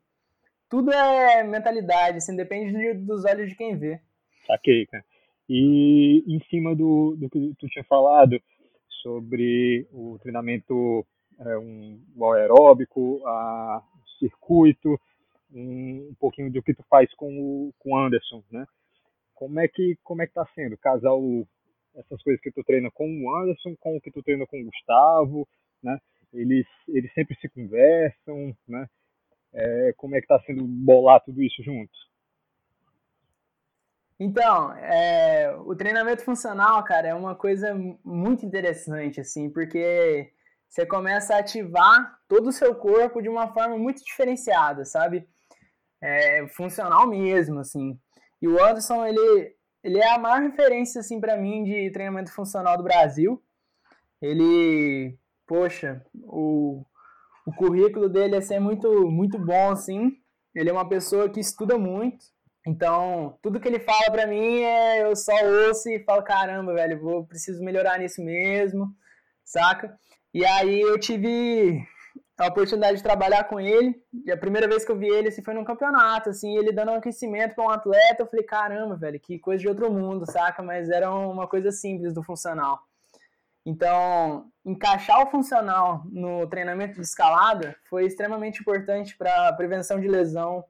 [0.69, 3.99] tudo é mentalidade, assim, depende de, dos olhos de quem vê.
[4.47, 5.05] Saquei, cara.
[5.49, 8.41] E em cima do, do que tu tinha falado
[9.03, 11.07] sobre o treinamento
[11.39, 14.99] é, um, o aeróbico, a, o circuito,
[15.53, 18.65] um, um pouquinho do que tu faz com o com Anderson, né?
[19.35, 21.47] Como é que como é que tá sendo casar o,
[21.95, 24.65] essas coisas que tu treina com o Anderson, com o que tu treina com o
[24.65, 25.47] Gustavo,
[25.83, 25.99] né?
[26.33, 28.87] Eles eles sempre se conversam, né?
[29.53, 31.93] É, como é que tá sendo bolar tudo isso junto?
[34.19, 37.75] Então, é, o treinamento funcional, cara, é uma coisa
[38.05, 40.31] muito interessante, assim, porque
[40.69, 45.29] você começa a ativar todo o seu corpo de uma forma muito diferenciada, sabe?
[46.01, 47.99] É, funcional mesmo, assim.
[48.41, 52.77] E o Anderson, ele, ele é a maior referência, assim, para mim de treinamento funcional
[52.77, 53.43] do Brasil.
[54.21, 56.85] Ele, poxa, o,
[57.47, 60.13] o currículo dele é ser muito, muito bom, assim.
[60.55, 62.34] Ele é uma pessoa que estuda muito.
[62.67, 65.33] Então, tudo que ele fala para mim é eu só
[65.67, 68.89] ouço e falo, caramba, velho, vou preciso melhorar nisso mesmo,
[69.45, 69.99] saca?
[70.33, 71.87] E aí eu tive
[72.39, 73.95] a oportunidade de trabalhar com ele.
[74.25, 76.93] E a primeira vez que eu vi ele assim, foi num campeonato, assim, ele dando
[76.93, 78.23] um aquecimento para um atleta.
[78.23, 80.63] Eu falei, caramba, velho, que coisa de outro mundo, saca?
[80.63, 82.81] Mas era uma coisa simples do funcional.
[83.67, 90.65] Então, encaixar o funcional no treinamento de escalada foi extremamente importante para prevenção de lesão,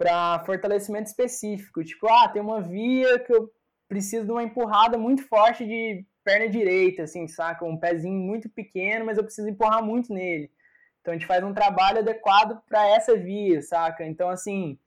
[0.00, 1.84] para fortalecimento específico.
[1.84, 3.52] Tipo, ah, tem uma via que eu
[3.86, 7.66] preciso de uma empurrada muito forte de perna direita, assim, saca?
[7.66, 10.50] Um pezinho muito pequeno, mas eu preciso empurrar muito nele.
[11.00, 14.02] Então a gente faz um trabalho adequado para essa via, saca?
[14.06, 14.78] Então, assim,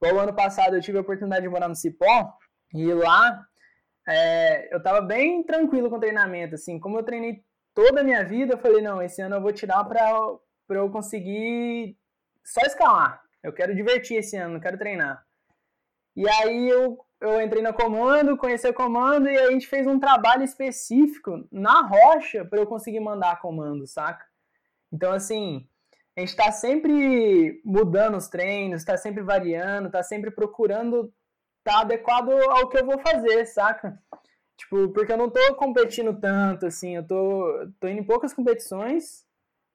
[0.00, 2.32] o ano passado eu tive a oportunidade de morar no Cipó
[2.72, 3.44] e lá
[4.08, 8.24] é, eu tava bem tranquilo com o treinamento, assim, como eu treinei toda a minha
[8.24, 10.38] vida, eu falei, não, esse ano eu vou tirar para
[10.70, 11.98] eu conseguir
[12.42, 13.23] só escalar.
[13.44, 15.22] Eu quero divertir esse ano, não quero treinar.
[16.16, 20.00] E aí eu, eu entrei no comando, conheci o comando e a gente fez um
[20.00, 24.24] trabalho específico na rocha para eu conseguir mandar comando, saca?
[24.90, 25.68] Então, assim,
[26.16, 31.12] a gente está sempre mudando os treinos, está sempre variando, está sempre procurando
[31.64, 33.98] tá adequado ao que eu vou fazer, saca?
[34.56, 39.26] Tipo, porque eu não tô competindo tanto, assim, eu tô, tô indo em poucas competições.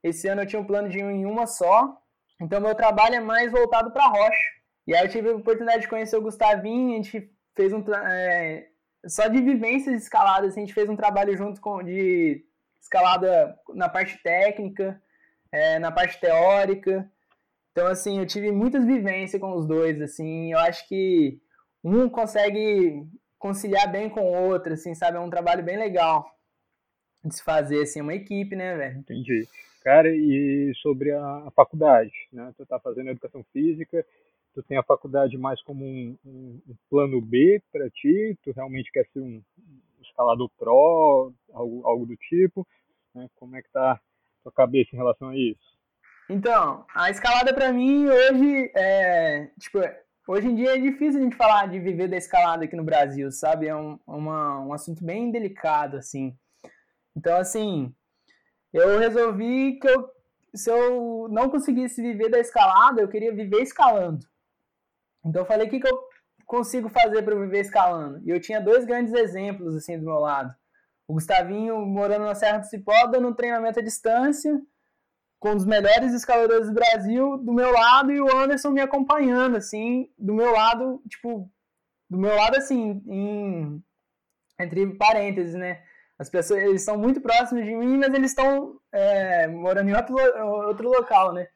[0.01, 2.01] Esse ano eu tinha um plano de ir em uma só.
[2.41, 4.59] Então, meu trabalho é mais voltado para rocha.
[4.87, 7.83] E aí eu tive a oportunidade de conhecer o Gustavinho, a gente fez um.
[7.93, 8.67] É,
[9.07, 12.43] só de vivências de escalada, assim, a gente fez um trabalho junto com de
[12.81, 15.01] escalada na parte técnica,
[15.51, 17.09] é, na parte teórica.
[17.71, 21.39] Então, assim, eu tive muitas vivências com os dois, assim, eu acho que
[21.83, 25.17] um consegue conciliar bem com o outro, assim, sabe?
[25.17, 26.29] É um trabalho bem legal
[27.23, 28.99] de se fazer, assim, uma equipe, né, velho?
[28.99, 29.47] Entendi.
[29.81, 32.53] Cara, e sobre a faculdade, né?
[32.57, 34.05] Tu tá fazendo educação física,
[34.53, 38.91] tu tem a faculdade mais como um, um, um plano B para ti, tu realmente
[38.91, 39.41] quer ser um
[40.01, 42.67] escalador pro, algo, algo do tipo,
[43.15, 43.29] né?
[43.35, 43.99] Como é que tá a
[44.43, 45.79] tua cabeça em relação a isso?
[46.29, 49.79] Então, a escalada para mim hoje é, tipo,
[50.27, 53.31] hoje em dia é difícil a gente falar de viver da escalada aqui no Brasil,
[53.31, 53.67] sabe?
[53.67, 56.37] É um, uma, um assunto bem delicado, assim.
[57.15, 57.93] Então, assim,
[58.73, 60.09] eu resolvi que eu,
[60.53, 64.25] se eu não conseguisse viver da escalada, eu queria viver escalando.
[65.25, 65.99] Então, eu falei, o que, que eu
[66.45, 68.21] consigo fazer para viver escalando?
[68.25, 70.53] E eu tinha dois grandes exemplos, assim, do meu lado.
[71.07, 74.61] O Gustavinho morando na Serra do Cipó, dando um treinamento à distância,
[75.39, 80.11] com os melhores escaladores do Brasil do meu lado e o Anderson me acompanhando, assim,
[80.17, 81.49] do meu lado, tipo,
[82.09, 83.83] do meu lado, assim, em,
[84.59, 85.81] entre parênteses, né?
[86.19, 90.15] As pessoas, eles estão muito próximos de mim, mas eles estão é, morando em outro,
[90.67, 91.47] outro local, né?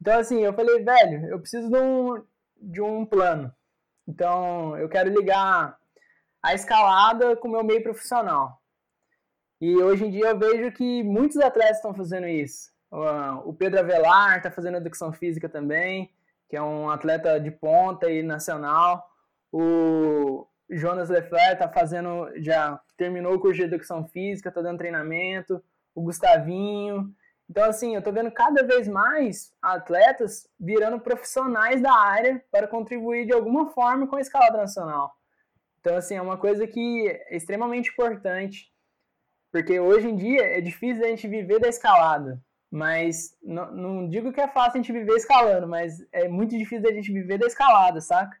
[0.00, 2.24] Então, assim, eu falei, velho, eu preciso de um,
[2.56, 3.54] de um plano.
[4.08, 5.78] Então, eu quero ligar
[6.42, 8.58] a escalada com o meu meio profissional.
[9.60, 12.70] E hoje em dia eu vejo que muitos atletas estão fazendo isso.
[13.44, 16.10] O Pedro Avelar está fazendo educação física também,
[16.48, 19.06] que é um atleta de ponta e nacional.
[19.52, 25.62] O Jonas Lefler está fazendo, já terminou o curso de educação física, está dando treinamento.
[25.94, 27.12] O Gustavinho.
[27.48, 33.26] Então, assim, eu estou vendo cada vez mais atletas virando profissionais da área para contribuir
[33.26, 35.12] de alguma forma com a escalada nacional.
[35.80, 38.72] Então, assim, é uma coisa que é extremamente importante,
[39.50, 42.40] porque hoje em dia é difícil a gente viver da escalada.
[42.70, 46.88] Mas não, não digo que é fácil a gente viver escalando, mas é muito difícil
[46.88, 48.39] a gente viver da escalada, saca?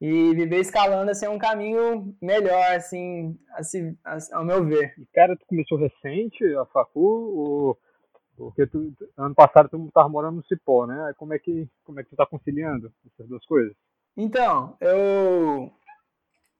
[0.00, 3.96] E viver escalando assim, é um caminho melhor, assim, assim,
[4.32, 4.94] ao meu ver.
[4.98, 7.78] E, cara, tu começou recente a facu, ou...
[8.36, 11.14] porque tu, ano passado tu estava morando no Cipó, né?
[11.16, 13.74] Como é que, como é que tu tá conciliando essas duas coisas?
[14.14, 15.70] Então, eu,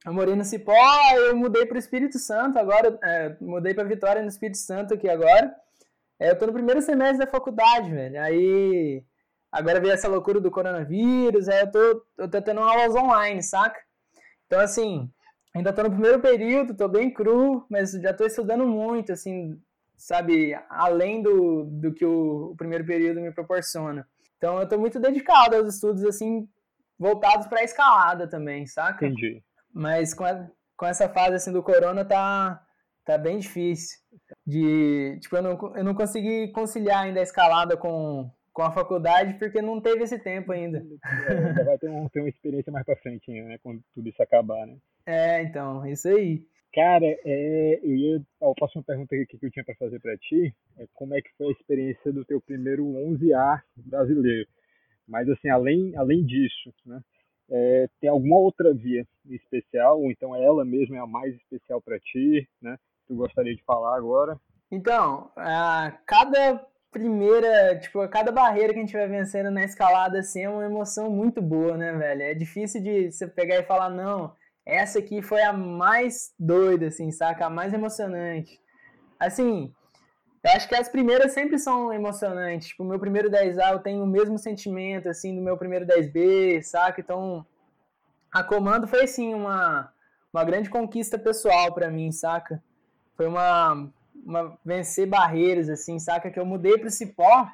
[0.06, 0.72] eu morei no Cipó,
[1.16, 5.10] eu mudei para o Espírito Santo agora, é, mudei para Vitória no Espírito Santo aqui
[5.10, 5.54] agora.
[6.18, 8.18] É, eu tô no primeiro semestre da faculdade, velho.
[8.22, 9.04] Aí
[9.56, 13.80] agora veio essa loucura do coronavírus, aí eu tô, eu tô tendo aulas online, saca?
[14.46, 15.10] Então, assim,
[15.54, 19.58] ainda tô no primeiro período, tô bem cru, mas já tô estudando muito, assim,
[19.96, 24.06] sabe, além do, do que o, o primeiro período me proporciona.
[24.36, 26.46] Então, eu tô muito dedicado aos estudos, assim,
[26.98, 29.06] voltados pra escalada também, saca?
[29.06, 29.42] Entendi.
[29.72, 32.62] Mas com, a, com essa fase, assim, do corona, tá,
[33.04, 33.98] tá bem difícil
[34.46, 39.34] de tipo eu não, eu não consegui conciliar ainda a escalada com, com a faculdade
[39.34, 40.78] porque não teve esse tempo ainda.
[41.28, 43.58] É, vai ter, um, ter uma experiência mais para frente, né?
[43.62, 44.78] Quando tudo isso acabar, né?
[45.04, 46.42] É, então, isso aí.
[46.72, 48.22] Cara, é, eu ia.
[48.40, 51.48] A próxima pergunta que eu tinha para fazer para ti é como é que foi
[51.48, 54.48] a experiência do teu primeiro 11A brasileiro.
[55.06, 57.02] Mas, assim, além, além disso, né?
[57.50, 62.00] É, tem alguma outra via especial, ou então ela mesma é a mais especial para
[62.00, 62.76] ti, né?
[63.06, 64.40] tu gostaria de falar agora?
[64.70, 66.66] Então, a cada
[66.98, 70.64] primeira, tipo, a cada barreira que a gente vai vencendo na escalada, assim, é uma
[70.64, 72.22] emoção muito boa, né, velho?
[72.22, 77.10] É difícil de você pegar e falar, não, essa aqui foi a mais doida, assim,
[77.10, 77.46] saca?
[77.46, 78.60] A mais emocionante.
[79.20, 79.72] Assim,
[80.42, 82.68] eu acho que as primeiras sempre são emocionantes.
[82.68, 86.62] Tipo, o meu primeiro 10A eu tenho o mesmo sentimento, assim, do meu primeiro 10B,
[86.62, 87.00] saca?
[87.00, 87.44] Então,
[88.32, 89.92] a comando foi, assim, uma,
[90.32, 92.62] uma grande conquista pessoal para mim, saca?
[93.16, 93.88] foi uma,
[94.24, 96.30] uma vencer barreiras, assim, saca?
[96.30, 97.48] Que eu mudei pro Cipó.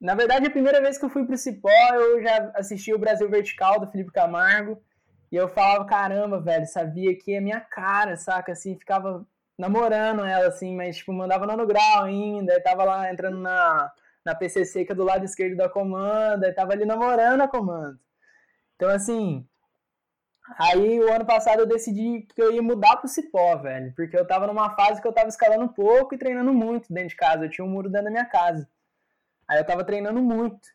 [0.00, 3.28] Na verdade, a primeira vez que eu fui pro Cipó, eu já assisti o Brasil
[3.28, 4.82] Vertical do Felipe Camargo.
[5.30, 8.52] E eu falava, caramba, velho, sabia que é minha cara, saca?
[8.52, 9.26] Assim, ficava
[9.58, 12.60] namorando ela, assim, mas, tipo, mandava no grau ainda.
[12.62, 13.90] Tava lá entrando na,
[14.24, 16.54] na que é do lado esquerdo da comanda.
[16.54, 17.98] Tava ali namorando a comanda.
[18.76, 19.46] Então, assim,
[20.58, 23.92] Aí o ano passado eu decidi que eu ia mudar pro Cipó, velho.
[23.96, 27.16] Porque eu tava numa fase que eu tava escalando pouco e treinando muito dentro de
[27.16, 27.44] casa.
[27.44, 28.68] Eu tinha um muro dentro da minha casa.
[29.48, 30.68] Aí eu tava treinando muito.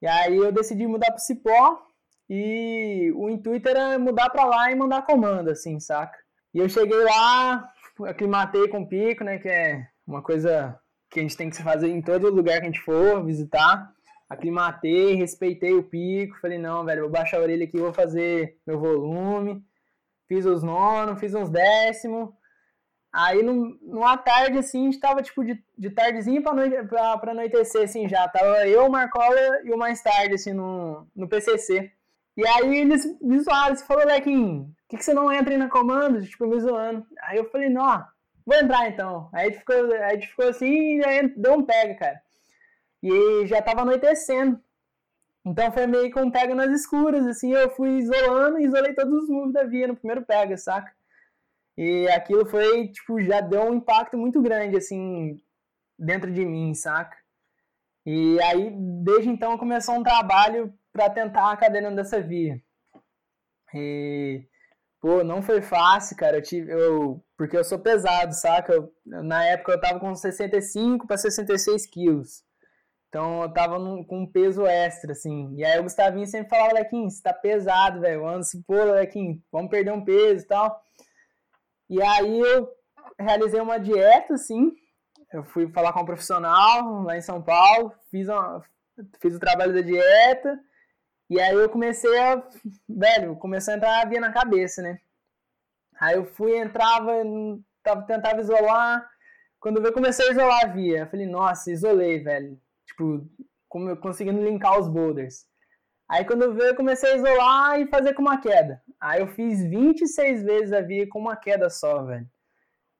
[0.00, 1.80] E aí eu decidi mudar pro Cipó.
[2.28, 6.18] E o intuito era mudar pra lá e mandar comando, assim, saca?
[6.54, 7.70] E eu cheguei lá,
[8.06, 9.38] aclimatei com o pico, né?
[9.38, 10.78] Que é uma coisa
[11.10, 13.92] que a gente tem que fazer em todo lugar que a gente for visitar
[14.32, 18.78] aclimatei, respeitei o pico, falei, não, velho, vou baixar a orelha aqui, vou fazer meu
[18.78, 19.64] volume.
[20.28, 22.36] fiz os nono, fiz uns décimo.
[23.12, 27.32] Aí numa tarde, assim, a gente tava, tipo, de, de tardezinha pra, noite, pra, pra
[27.32, 28.26] anoitecer, assim, já.
[28.28, 31.92] Tava eu, o Marcola e o mais tarde, assim, no, no PCC.
[32.34, 35.58] E aí eles me zoaram, você falou, Lequinho, por que, que você não entra aí
[35.58, 36.22] na comando?
[36.26, 37.06] Tipo, me zoando.
[37.24, 38.02] Aí eu falei, não,
[38.46, 39.28] vou entrar então.
[39.34, 42.22] Aí a gente ficou, a gente ficou assim e aí deu um pega, cara.
[43.02, 44.60] E já tava anoitecendo.
[45.44, 49.24] Então foi meio que um pega nas escuras, assim, eu fui isolando e isolei todos
[49.24, 50.92] os moves da via no primeiro pega, saca?
[51.76, 55.40] E aquilo foi, tipo, já deu um impacto muito grande, assim,
[55.98, 57.16] dentro de mim, saca?
[58.06, 58.70] E aí,
[59.04, 62.60] desde então, começou um trabalho para tentar a cadeira dessa via.
[63.74, 64.44] E,
[65.00, 66.38] pô, não foi fácil, cara.
[66.38, 68.72] Eu tive, eu, porque eu sou pesado, saca?
[68.74, 72.44] Eu, na época eu tava com 65 para 66 quilos.
[73.12, 75.54] Então eu tava num, com um peso extra, assim.
[75.54, 78.26] E aí o Gustavinho sempre falava, Lequinho, você tá pesado, velho.
[78.26, 80.82] Assim, pô, Lequinho, vamos perder um peso e tal.
[81.90, 82.70] E aí eu
[83.20, 84.72] realizei uma dieta, assim.
[85.30, 88.62] Eu fui falar com um profissional lá em São Paulo, fiz, uma,
[89.20, 90.58] fiz o trabalho da dieta.
[91.28, 92.42] E aí eu comecei a.
[92.88, 94.98] Velho, começou a entrar a via na cabeça, né?
[96.00, 97.12] Aí eu fui, entrava,
[97.82, 99.06] tava, tentava isolar.
[99.60, 102.58] Quando eu comecei a isolar a via, eu falei, nossa, isolei, velho.
[102.92, 103.26] Tipo,
[103.68, 105.46] como conseguindo linkar os boulders.
[106.08, 108.82] Aí quando eu vi, eu comecei a isolar e fazer com uma queda.
[109.00, 112.26] Aí eu fiz 26 vezes a via com uma queda só, velho.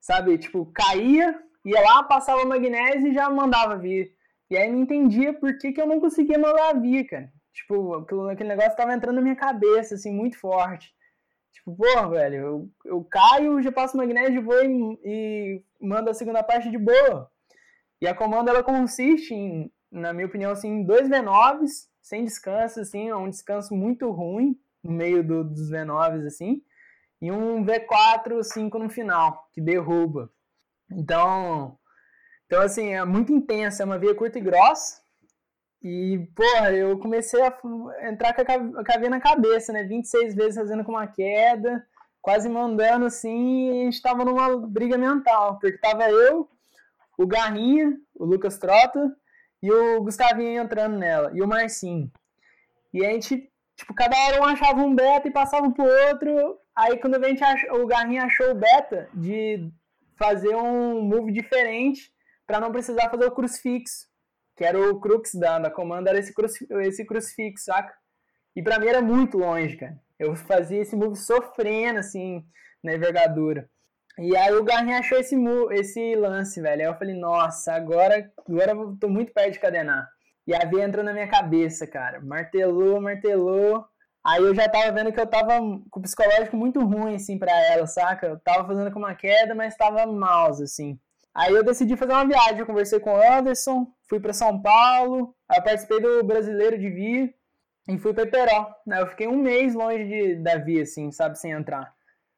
[0.01, 4.15] Sabe, tipo, caía, ia lá, passava magnésio e já mandava vir.
[4.51, 7.33] E aí não entendia por que, que eu não conseguia mandar a via, cara.
[7.53, 7.95] Tipo,
[8.31, 10.93] aquele negócio tava entrando na minha cabeça, assim, muito forte.
[11.53, 16.43] Tipo, porra, velho, eu, eu caio, já passo magnésio, vou e, e mando a segunda
[16.43, 17.31] parte de boa.
[18.01, 23.11] E a comanda, ela consiste em, na minha opinião, assim, dois V9s, sem descanso, assim,
[23.11, 26.63] é um descanso muito ruim no meio do, dos V9s, assim,
[27.21, 30.31] e um V4 5 no final, que derruba.
[30.91, 31.79] Então,
[32.47, 35.03] então assim, é muito intensa, é uma via curta e grossa,
[35.83, 37.59] e, porra, eu comecei a
[38.09, 38.43] entrar com
[38.79, 41.85] a caveira na cabeça, né, 26 vezes fazendo com uma queda,
[42.21, 46.49] quase mandando, assim, e a gente tava numa briga mental, porque tava eu,
[47.19, 49.13] o Garrinha, o Lucas Trota,
[49.63, 52.11] e o Gustavinho entrando nela, e o Marcinho.
[52.93, 56.59] E a gente, tipo, cada hora um achava um beta e passava pro outro.
[56.75, 59.71] Aí quando a gente achou, o Garrinha achou o beta de
[60.17, 62.13] fazer um move diferente
[62.47, 64.07] para não precisar fazer o crucifixo,
[64.57, 67.95] que era o crux da, da comanda, era esse, cruz, esse crucifixo, saca?
[68.55, 69.99] E pra mim era muito longe, cara.
[70.19, 72.45] Eu fazia esse move sofrendo, assim,
[72.83, 73.69] na envergadura.
[74.19, 75.37] E aí o Garrinha achou esse,
[75.73, 76.83] esse lance, velho.
[76.83, 80.09] Aí eu falei, nossa, agora, agora eu tô muito perto de cadenar.
[80.47, 82.21] E a via entrou na minha cabeça, cara.
[82.21, 83.85] Martelou, martelou.
[84.25, 85.59] Aí eu já tava vendo que eu tava
[85.91, 88.27] com o psicológico muito ruim, assim, pra ela, saca?
[88.27, 90.99] Eu tava fazendo com uma queda, mas tava mouse, assim.
[91.35, 92.59] Aí eu decidi fazer uma viagem.
[92.59, 97.35] Eu conversei com o Anderson, fui para São Paulo, aí participei do Brasileiro de Via
[97.89, 98.75] e fui pra Peró.
[98.87, 101.93] Eu fiquei um mês longe de, da Via, assim, sabe, sem entrar.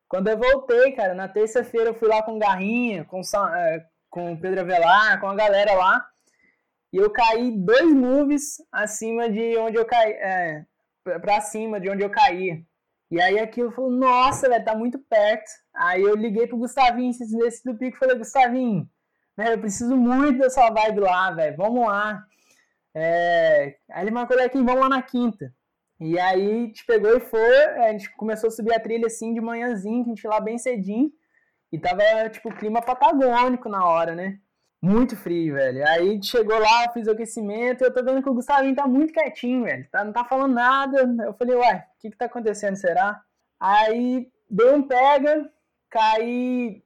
[0.09, 4.33] Quando eu voltei, cara, na terça-feira eu fui lá com o Garrinha, com, é, com
[4.33, 6.07] o Pedro Avelar, com a galera lá.
[6.93, 10.13] E eu caí dois moves acima de onde eu caí.
[10.13, 10.65] É,
[11.21, 12.65] pra cima de onde eu caí.
[13.11, 15.51] E aí aquilo falou, nossa, velho, tá muito perto.
[15.75, 18.89] Aí eu liguei pro Gustavinho, desse do pico, falei, Gustavinho,
[19.37, 22.25] velho, eu preciso muito dessa vibe lá, velho, vamos lá.
[22.95, 23.77] É...
[23.91, 25.53] Aí ele marcou daqui, vamos lá na quinta.
[26.05, 29.41] E aí gente pegou e foi, a gente começou a subir a trilha assim de
[29.41, 31.11] manhãzinho, que a gente lá bem cedinho.
[31.73, 34.39] E tava, tipo, clima patagônico na hora, né?
[34.83, 35.83] Muito frio, velho.
[35.89, 39.65] Aí chegou lá, fiz o aquecimento, eu tô vendo que o Gustavinho tá muito quietinho,
[39.65, 39.89] velho.
[39.91, 40.99] Tá, não tá falando nada.
[41.25, 43.23] Eu falei, uai, o que que tá acontecendo, será?
[43.59, 45.51] Aí deu um pega,
[45.89, 46.83] caí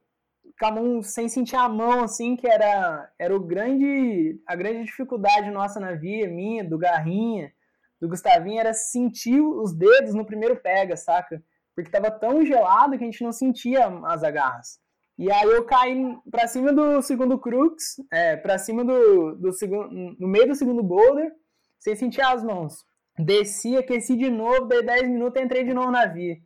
[0.60, 4.84] com a mão, sem sentir a mão, assim, que era, era o grande, a grande
[4.84, 7.52] dificuldade nossa na via, minha, do Garrinha
[8.00, 11.42] do Gustavinho era sentir os dedos no primeiro pega, saca?
[11.74, 14.78] Porque tava tão gelado que a gente não sentia as agarras.
[15.18, 19.88] E aí eu caí pra cima do segundo crux, é, pra cima do, do segundo,
[20.18, 21.32] no meio do segundo boulder,
[21.80, 22.84] sem sentir as mãos.
[23.18, 26.36] Desci, aqueci de novo, dei 10 minutos e entrei de novo na via.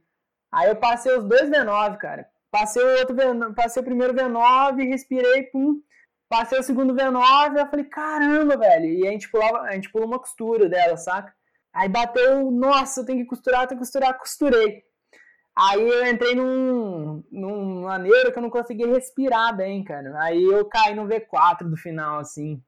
[0.50, 2.26] Aí eu passei os dois V9, cara.
[2.50, 5.80] Passei o outro V9, passei o primeiro V9, respirei, pum.
[6.28, 8.86] Passei o segundo V9, eu falei, caramba, velho.
[8.86, 11.34] E a gente pulava, a gente pulou uma costura dela, saca?
[11.74, 14.82] Aí bateu, nossa, eu tenho que costurar, tenho que costurar, costurei.
[15.56, 20.12] Aí eu entrei num, num maneiro que eu não conseguia respirar bem, cara.
[20.22, 22.62] Aí eu caí no V4 do final, assim.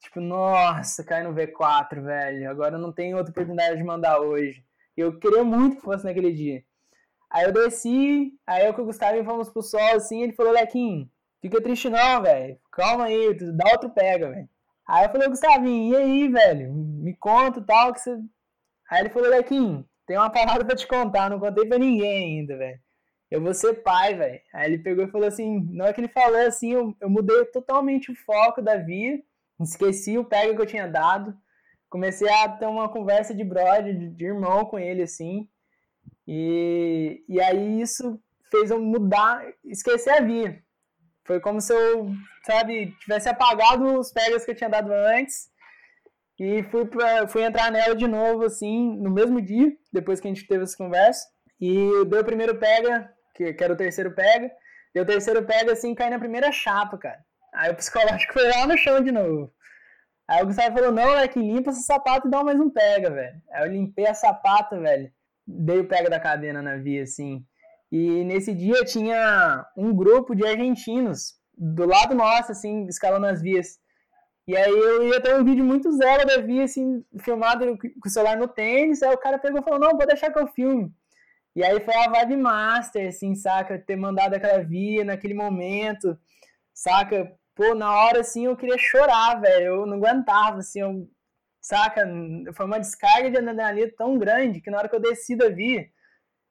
[0.00, 2.50] Tipo, nossa, caí no V4, velho.
[2.50, 4.64] Agora não tenho outra oportunidade de mandar hoje.
[4.96, 6.62] Eu queria muito que fosse naquele dia.
[7.30, 11.10] Aí eu desci, aí eu com o Gustavo fomos pro sol, assim, ele falou, Lequinho,
[11.42, 12.58] fica triste não, velho.
[12.72, 14.48] Calma aí, dá outro pega, velho.
[14.86, 16.72] Aí eu falei, Gustavinho, e aí, velho?
[16.72, 18.18] Me conta tal, que você.
[18.90, 22.56] Aí ele falou, Lequinho, tem uma parada pra te contar, não contei pra ninguém ainda,
[22.56, 22.80] velho.
[23.30, 24.40] Eu vou ser pai, velho.
[24.54, 27.44] Aí ele pegou e falou assim, na hora que ele falou assim, eu, eu mudei
[27.46, 29.20] totalmente o foco da via,
[29.60, 31.36] esqueci o pega que eu tinha dado,
[31.90, 35.46] comecei a ter uma conversa de brother, de, de irmão com ele, assim.
[36.26, 38.18] E, e aí isso
[38.50, 40.62] fez eu mudar, esquecer a via.
[41.26, 42.10] Foi como se eu,
[42.44, 45.50] sabe, tivesse apagado os pegas que eu tinha dado antes
[46.38, 50.30] e fui, pra, fui entrar nela de novo, assim, no mesmo dia, depois que a
[50.32, 51.26] gente teve essa conversa.
[51.60, 54.50] E deu o primeiro pega, que, que era o terceiro pega,
[54.94, 57.18] e o terceiro pega, assim, cai na primeira chapa, cara.
[57.52, 59.52] Aí o psicológico foi lá no chão de novo.
[60.28, 63.10] Aí o Gustavo falou, não, é que limpa esse sapato e dá mais um pega,
[63.10, 63.40] velho.
[63.50, 65.10] Aí eu limpei a sapata, velho.
[65.46, 67.42] Dei o pega da cadena na via, assim.
[67.90, 73.78] E nesse dia tinha um grupo de argentinos do lado nosso, assim, escalando as vias.
[74.48, 78.10] E aí eu ia ter um vídeo muito zero da via, assim, filmado com o
[78.10, 79.02] celular no tênis.
[79.02, 80.90] Aí o cara pegou e falou, não, pode deixar que eu filme.
[81.54, 83.78] E aí foi a vibe master, assim, saca?
[83.78, 86.18] Ter mandado aquela via naquele momento,
[86.72, 87.30] saca?
[87.54, 89.66] Pô, na hora, assim, eu queria chorar, velho.
[89.66, 91.06] Eu não aguentava, assim, eu,
[91.60, 92.08] saca?
[92.54, 95.90] Foi uma descarga de adrenalina tão grande que na hora que eu desci da via,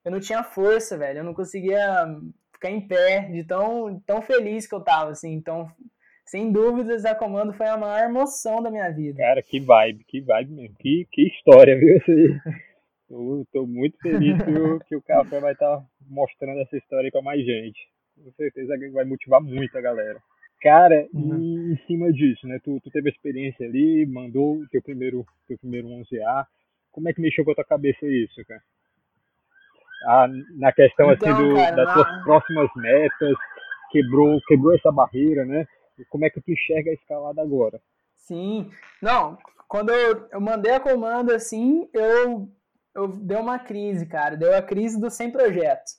[0.06, 1.20] eu não tinha força, velho.
[1.20, 2.06] Eu não conseguia
[2.54, 5.34] ficar em pé de tão, tão feliz que eu tava, assim.
[5.34, 5.68] Então,
[6.28, 9.18] sem dúvidas, a comando foi a maior emoção da minha vida.
[9.18, 10.76] Cara, que vibe, que vibe mesmo.
[10.78, 12.00] Que, que história, viu?
[13.10, 17.10] Eu tô muito feliz que o, que o Café vai estar tá mostrando essa história
[17.10, 17.80] com mais gente.
[18.22, 20.20] Com certeza vai motivar muito a galera.
[20.62, 21.38] Cara, uhum.
[21.40, 22.60] e em cima disso, né?
[22.64, 26.46] Tu, tu teve a experiência ali, mandou o teu primeiro, teu primeiro 11A.
[26.92, 28.62] Como é que mexeu com a tua cabeça isso, cara?
[30.06, 33.36] a, na questão assim, então, assim do, cara, das suas próximas metas,
[33.92, 35.68] quebrou, quebrou essa barreira, né?
[36.06, 37.82] Como é que tu enxerga a escalada agora?
[38.16, 38.70] Sim,
[39.02, 39.38] não,
[39.68, 42.50] quando eu, eu mandei a comando assim, eu,
[42.94, 45.92] eu deu uma crise, cara, deu a crise do sem projeto.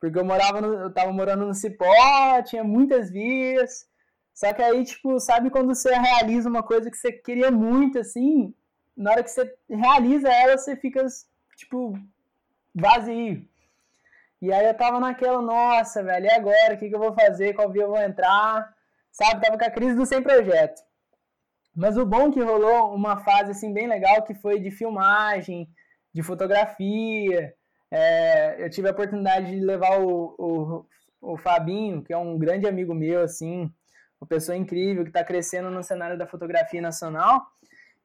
[0.00, 3.88] Porque eu morava no, eu tava morando no Cipó, tinha muitas vias,
[4.36, 8.54] só que aí, tipo, sabe quando você realiza uma coisa que você queria muito, assim,
[8.94, 11.04] na hora que você realiza ela, você fica,
[11.56, 11.98] tipo,
[12.74, 13.42] vazio.
[14.42, 16.74] E aí eu tava naquela, nossa, velho, e agora?
[16.74, 17.54] O que, que eu vou fazer?
[17.54, 18.75] Qual via eu vou entrar?
[19.16, 20.82] Sabe, tava com a crise do sem projeto.
[21.74, 25.66] Mas o bom é que rolou uma fase assim bem legal que foi de filmagem,
[26.12, 27.54] de fotografia.
[27.90, 30.86] É, eu tive a oportunidade de levar o, o,
[31.32, 33.72] o Fabinho, que é um grande amigo meu, assim,
[34.20, 37.42] uma pessoa incrível que está crescendo no cenário da fotografia nacional.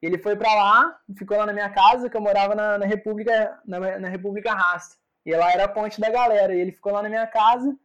[0.01, 3.59] Ele foi para lá, ficou lá na minha casa, que eu morava na, na República
[3.65, 4.95] na, na, República Rasta.
[5.25, 6.55] E lá era a ponte da galera.
[6.55, 7.77] E ele ficou lá na minha casa.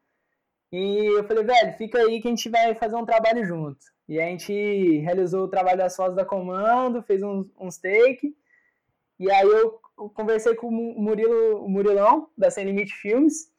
[0.77, 3.79] E eu falei, velho, fica aí que a gente vai fazer um trabalho junto.
[4.07, 8.37] E a gente realizou o trabalho das fotos da comando, fez uns, uns take.
[9.19, 9.81] E aí eu
[10.15, 13.51] conversei com o Murilo, o Murilão, da Sem Limite Filmes.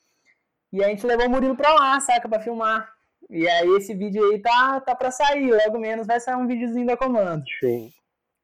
[0.72, 2.88] E a gente levou o Murilo pra lá, saca, pra filmar.
[3.32, 6.86] E aí esse vídeo aí tá, tá pra sair, logo menos vai sair um videozinho
[6.86, 7.44] da comando.
[7.48, 7.90] Show.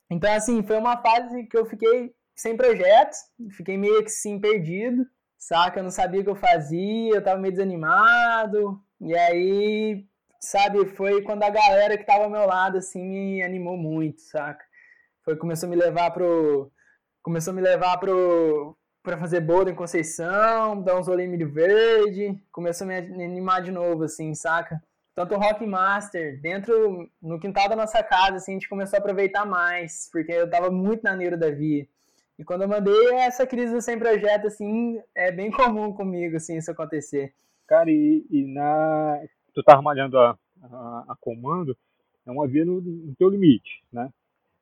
[0.09, 3.19] Então, assim, foi uma fase que eu fiquei sem projetos,
[3.51, 5.05] fiquei meio que sim perdido,
[5.48, 5.80] saca?
[5.80, 8.82] Eu não sabia o que eu fazia, eu tava meio desanimado.
[9.02, 10.06] E aí,
[10.39, 14.64] sabe, foi quando a galera que tava ao meu lado, assim, me animou muito, saca?
[15.24, 16.72] Foi, começou a me levar pro.
[17.22, 18.78] Começou a me levar pro.
[19.04, 23.70] Pra fazer boda em Conceição, dar uns olhinhos milho verde, começou a me animar de
[23.70, 24.82] novo, assim, saca?
[25.16, 29.00] tanto o Rock Master, dentro, no quintal da nossa casa, assim, a gente começou a
[29.00, 31.88] aproveitar mais, porque eu tava muito na neura da via.
[32.38, 36.58] E quando eu mandei essa crise do sem projeto, assim, é bem comum comigo, assim,
[36.58, 37.34] isso acontecer.
[37.68, 39.22] Cara, e, e na...
[39.54, 41.78] Tu tava malhando a, a, a, comando,
[42.26, 44.12] é uma via no, no teu limite, né?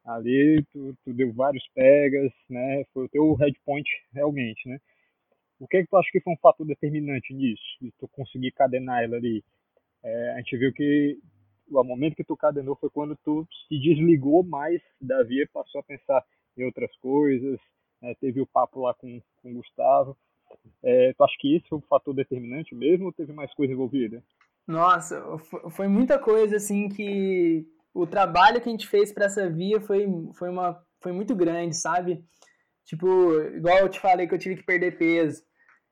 [0.06, 2.84] Ali tu, tu, deu vários pegas, né?
[2.94, 4.80] Foi o teu head point realmente, né?
[5.60, 7.64] O que é que tu acha que foi um fator determinante nisso?
[7.80, 9.44] De tu conseguir cadenar ela ali?
[10.04, 11.18] é, a gente viu que
[11.70, 15.84] o momento que tu cadenou foi quando tu se desligou mais da via, passou a
[15.84, 16.24] pensar
[16.62, 17.59] em outras coisas,
[18.01, 20.18] né, teve o papo lá com, com o Gustavo.
[20.84, 24.24] É, tu acha que isso foi um fator determinante mesmo ou teve mais coisa envolvida?
[24.68, 25.22] Nossa,
[25.72, 30.05] foi muita coisa assim que o trabalho que a gente fez para essa via foi,
[30.34, 32.24] foi, uma, foi muito grande, sabe?
[32.86, 33.07] Tipo,
[33.55, 35.43] igual eu te falei que eu tive que perder peso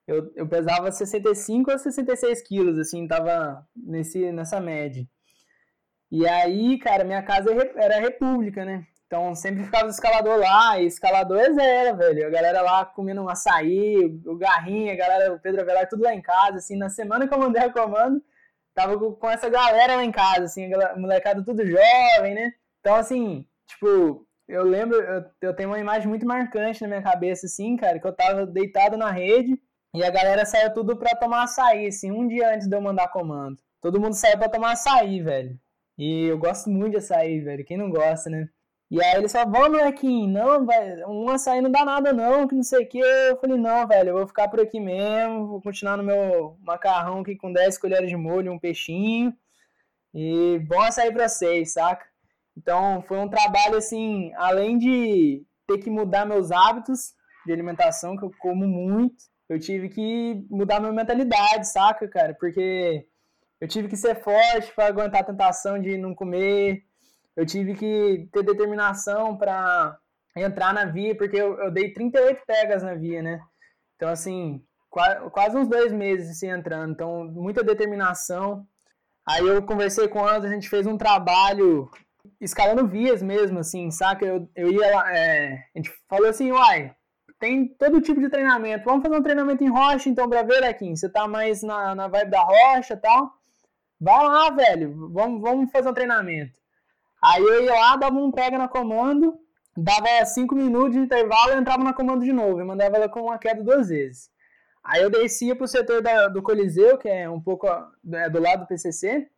[0.09, 5.05] eu, eu pesava 65 a 66 quilos, assim, tava nesse, nessa média.
[6.11, 8.88] E aí, cara, minha casa era república, né?
[9.10, 12.28] Então sempre ficava o escalador lá, e escalador é zero, velho.
[12.28, 16.14] A galera lá comendo um açaí, o Garrinha, a galera, o Pedro Avelar, tudo lá
[16.14, 16.78] em casa, assim.
[16.78, 18.24] Na semana que eu mandei a comando,
[18.76, 22.53] tava com essa galera lá em casa, assim, a molecada tudo jovem, né?
[22.82, 27.47] Então, assim, tipo, eu lembro, eu, eu tenho uma imagem muito marcante na minha cabeça,
[27.47, 29.60] assim, cara, que eu tava deitado na rede
[29.95, 33.07] e a galera saiu tudo pra tomar açaí, assim, um dia antes de eu mandar
[33.07, 33.57] comando.
[33.82, 35.60] Todo mundo saiu pra tomar açaí, velho.
[35.97, 37.66] E eu gosto muito de açaí, velho.
[37.66, 38.47] Quem não gosta, né?
[38.92, 42.56] E aí eles falaram, vamos, molequinho, não, velho, um açaí não dá nada não, que
[42.56, 42.98] não sei o que.
[42.98, 47.20] Eu falei, não, velho, eu vou ficar por aqui mesmo, vou continuar no meu macarrão
[47.22, 49.32] aqui com 10 colheres de molho, um peixinho.
[50.14, 52.06] E bom açaí pra vocês, saca?
[52.58, 57.14] Então foi um trabalho assim, além de ter que mudar meus hábitos
[57.46, 59.16] de alimentação, que eu como muito,
[59.48, 62.34] eu tive que mudar minha mentalidade, saca, cara?
[62.40, 63.06] Porque
[63.62, 66.84] eu tive que ser forte para aguentar a tentação de não comer,
[67.40, 69.98] eu tive que ter determinação para
[70.36, 73.40] entrar na via, porque eu, eu, dei 38 pegas na via, né?
[73.96, 78.68] Então, assim, quase, quase uns dois meses assim, entrando, então muita determinação.
[79.26, 81.90] Aí eu conversei com o a gente fez um trabalho
[82.42, 84.26] escalando vias mesmo, assim, saca?
[84.26, 86.94] Eu, eu ia lá, é, a gente falou assim, uai,
[87.40, 90.90] tem todo tipo de treinamento, vamos fazer um treinamento em rocha, então, pra ver, aqui,
[90.90, 93.32] você tá mais na, na vibe da rocha e tal,
[93.98, 96.59] vai lá, velho, vamos, vamos fazer um treinamento.
[97.22, 99.38] Aí eu ia lá, dava um pega na comando,
[99.76, 103.24] dava cinco minutos de intervalo e entrava na comando de novo, e mandava ela com
[103.24, 104.30] uma queda duas vezes.
[104.84, 108.61] Aí eu descia pro setor da, do Coliseu, que é um pouco é, do lado
[108.61, 109.30] do PCC,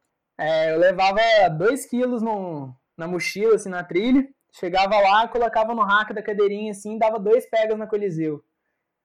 [0.41, 1.21] é, eu levava
[1.55, 4.27] 2 quilos no, na mochila, assim, na trilha.
[4.53, 8.43] Chegava lá, colocava no rack da cadeirinha, assim, dava dois pegas na Coliseu.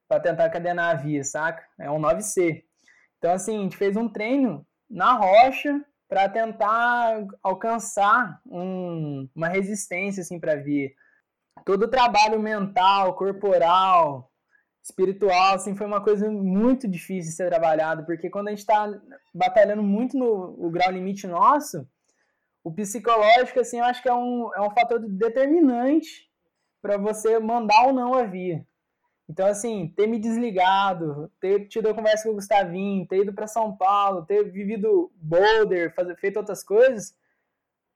[0.09, 1.63] para tentar cadenar a via, saca?
[1.79, 2.65] É um 9C.
[3.19, 10.21] Então, assim, a gente fez um treino na rocha para tentar alcançar um, uma resistência,
[10.21, 10.91] assim, pra via.
[11.65, 14.31] Todo o trabalho mental, corporal,
[14.83, 18.89] espiritual, assim, foi uma coisa muito difícil de ser trabalhado, porque quando a gente está
[19.35, 21.89] batalhando muito no grau limite nosso,
[22.63, 26.29] o psicológico, assim, eu acho que é um, é um fator determinante
[26.81, 28.65] para você mandar ou não a via.
[29.29, 33.49] Então, assim, ter me desligado, ter tido a conversa com o Gustavinho, ter ido para
[33.49, 37.17] São Paulo, ter vivido Boulder, fazer, feito outras coisas,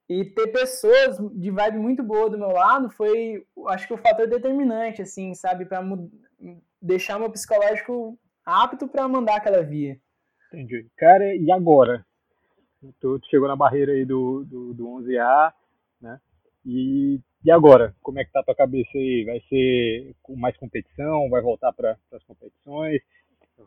[0.08, 4.26] e ter pessoas de vibe muito boa do meu lado foi, acho que o fator
[4.26, 5.80] determinante, assim, sabe, para
[6.82, 10.00] deixar meu psicológico apto para mandar aquela via.
[10.48, 10.88] Entendi.
[10.96, 12.04] Cara, e agora?
[12.98, 15.52] Tu, tu chegou na barreira aí do, do, do 11A,
[16.00, 16.20] né?
[16.66, 17.94] E, e agora?
[18.02, 19.24] Como é que tá a tua cabeça aí?
[19.24, 21.28] Vai ser com mais competição?
[21.30, 23.00] Vai voltar para as competições?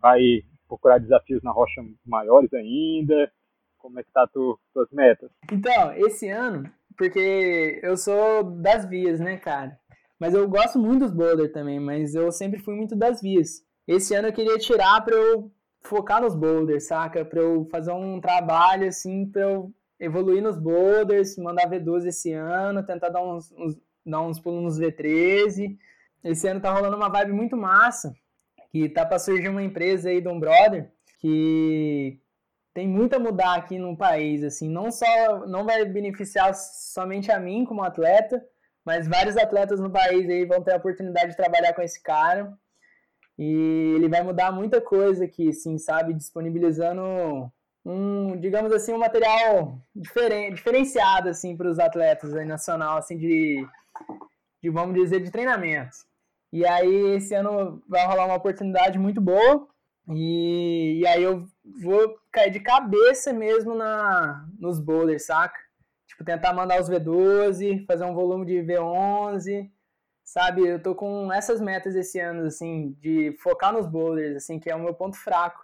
[0.01, 3.31] Vai procurar desafios na rocha maiores ainda?
[3.77, 5.29] Como é que tá tu, tuas metas?
[5.51, 9.77] Então, esse ano, porque eu sou das vias, né, cara?
[10.19, 13.61] Mas eu gosto muito dos boulder também, mas eu sempre fui muito das vias.
[13.87, 15.51] Esse ano eu queria tirar para eu
[15.81, 17.25] focar nos boulders, saca?
[17.25, 22.85] Para eu fazer um trabalho assim, para eu evoluir nos boulders, mandar V12 esse ano,
[22.85, 25.77] tentar dar uns, uns, dar uns pulos nos V13.
[26.23, 28.13] Esse ano tá rolando uma vibe muito massa,
[28.71, 32.19] que tá para surgir uma empresa aí de um brother que
[32.73, 37.39] tem muito a mudar aqui no país, assim, não só não vai beneficiar somente a
[37.39, 38.43] mim como atleta,
[38.83, 42.51] mas vários atletas no país aí vão ter a oportunidade de trabalhar com esse cara.
[43.37, 46.13] E ele vai mudar muita coisa aqui, assim, sabe?
[46.13, 47.51] Disponibilizando
[47.85, 49.77] um, digamos assim, um material
[50.51, 53.65] diferenciado, assim, para os atletas aí nacional, assim, de,
[54.61, 55.95] de, vamos dizer, de treinamento.
[56.51, 59.67] E aí, esse ano vai rolar uma oportunidade muito boa.
[60.09, 61.45] E, e aí eu
[61.81, 65.57] vou cair de cabeça mesmo na, nos boulders, saca?
[66.07, 69.69] Tipo, tentar mandar os V12, fazer um volume de V11,
[70.23, 70.67] sabe?
[70.67, 74.75] Eu tô com essas metas esse ano, assim, de focar nos boulders, assim, que é
[74.75, 75.59] o meu ponto fraco.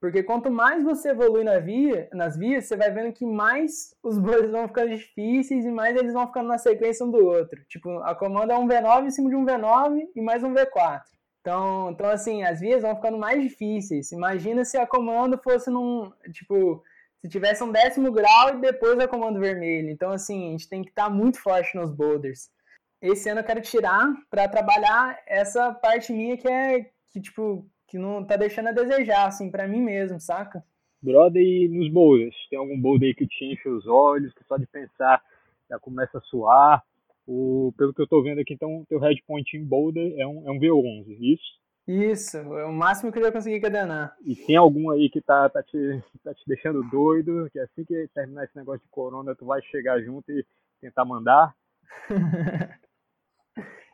[0.00, 4.18] Porque quanto mais você evolui na via, nas vias, você vai vendo que mais os
[4.18, 7.64] boulders vão ficando difíceis e mais eles vão ficando na sequência um do outro.
[7.66, 11.02] Tipo, a comanda é um V9 em cima de um V9 e mais um V4.
[11.40, 14.12] Então, então assim, as vias vão ficando mais difíceis.
[14.12, 16.82] Imagina se a comando fosse num, tipo,
[17.20, 19.88] se tivesse um décimo grau e depois a comando vermelho.
[19.88, 22.50] Então, assim, a gente tem que estar tá muito forte nos boulders.
[23.00, 27.98] Esse ano eu quero tirar para trabalhar essa parte minha que é, que, tipo, que
[27.98, 30.64] não tá deixando a desejar, assim, para mim mesmo, saca?
[31.00, 32.34] Brother, e nos boulders?
[32.50, 35.22] Tem algum boulder aí que te enche os olhos, que só de pensar
[35.68, 36.82] já começa a suar?
[37.26, 40.50] O, pelo que eu tô vendo aqui, então, teu headpoint em boulder é um, é
[40.50, 41.56] um V11, isso?
[41.86, 44.16] Isso, é o máximo que eu já consegui cadenar.
[44.24, 48.08] E tem algum aí que tá, tá, te, tá te deixando doido, que assim que
[48.12, 50.44] terminar esse negócio de corona, tu vai chegar junto e
[50.80, 51.54] tentar mandar?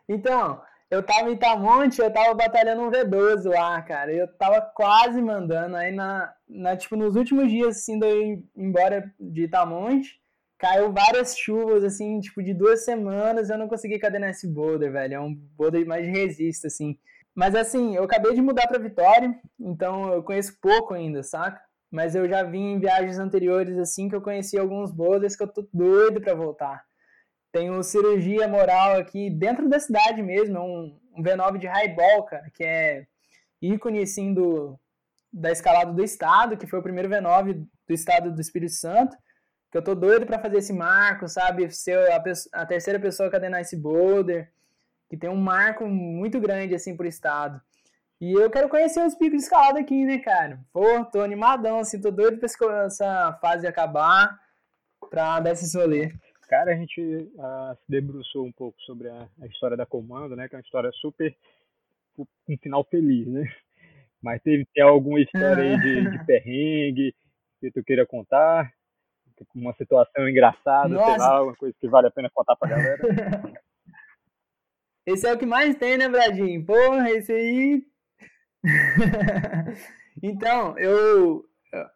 [0.09, 0.63] então,
[0.93, 4.13] eu tava em Itamonte, eu tava batalhando um V12 lá, cara.
[4.13, 5.75] Eu tava quase mandando.
[5.75, 10.21] Aí, na, na, tipo, nos últimos dias, assim, de eu ir embora de Itamonte,
[10.59, 13.49] caiu várias chuvas, assim, tipo, de duas semanas.
[13.49, 15.15] Eu não consegui cadenar esse boulder, velho.
[15.15, 16.99] É um boulder mais de resista, assim.
[17.35, 21.59] Mas, assim, eu acabei de mudar pra Vitória, então eu conheço pouco ainda, saca?
[21.91, 25.49] Mas eu já vim em viagens anteriores, assim, que eu conheci alguns boulders que eu
[25.49, 26.85] tô doido pra voltar.
[27.53, 32.65] Tenho cirurgia moral aqui dentro da cidade mesmo, um, um V9 de highball, cara, que
[32.65, 33.07] é
[33.61, 34.81] ícone assim do,
[35.31, 39.15] da escalada do estado, que foi o primeiro V9 do estado do Espírito Santo,
[39.71, 42.23] que eu tô doido para fazer esse marco, sabe, ser a,
[42.55, 44.51] a, terceira pessoa a cadenar esse boulder,
[45.11, 47.61] que tem um marco muito grande assim pro estado.
[48.19, 50.59] E eu quero conhecer os picos de escalada aqui, né, cara?
[50.73, 52.49] Pô, tô animadão, assim, tô doido pra
[52.87, 54.39] essa fase acabar,
[55.11, 56.13] pra dar esse rolê
[56.53, 60.51] cara, a gente uh, se debruçou um pouco sobre a, a, história da Comando, né?
[60.51, 61.35] Que é uma história super
[62.19, 63.51] um final feliz, né?
[64.23, 67.15] Mas teve tem alguma história aí de, de perrengue
[67.59, 68.71] que tu queira contar?
[69.55, 71.11] Uma situação engraçada, Nossa.
[71.11, 73.01] sei lá, uma coisa que vale a pena contar pra galera.
[75.07, 76.65] Esse é o que mais tem, né, Bradinho?
[76.65, 77.83] Porra, esse aí.
[80.23, 81.45] então, eu,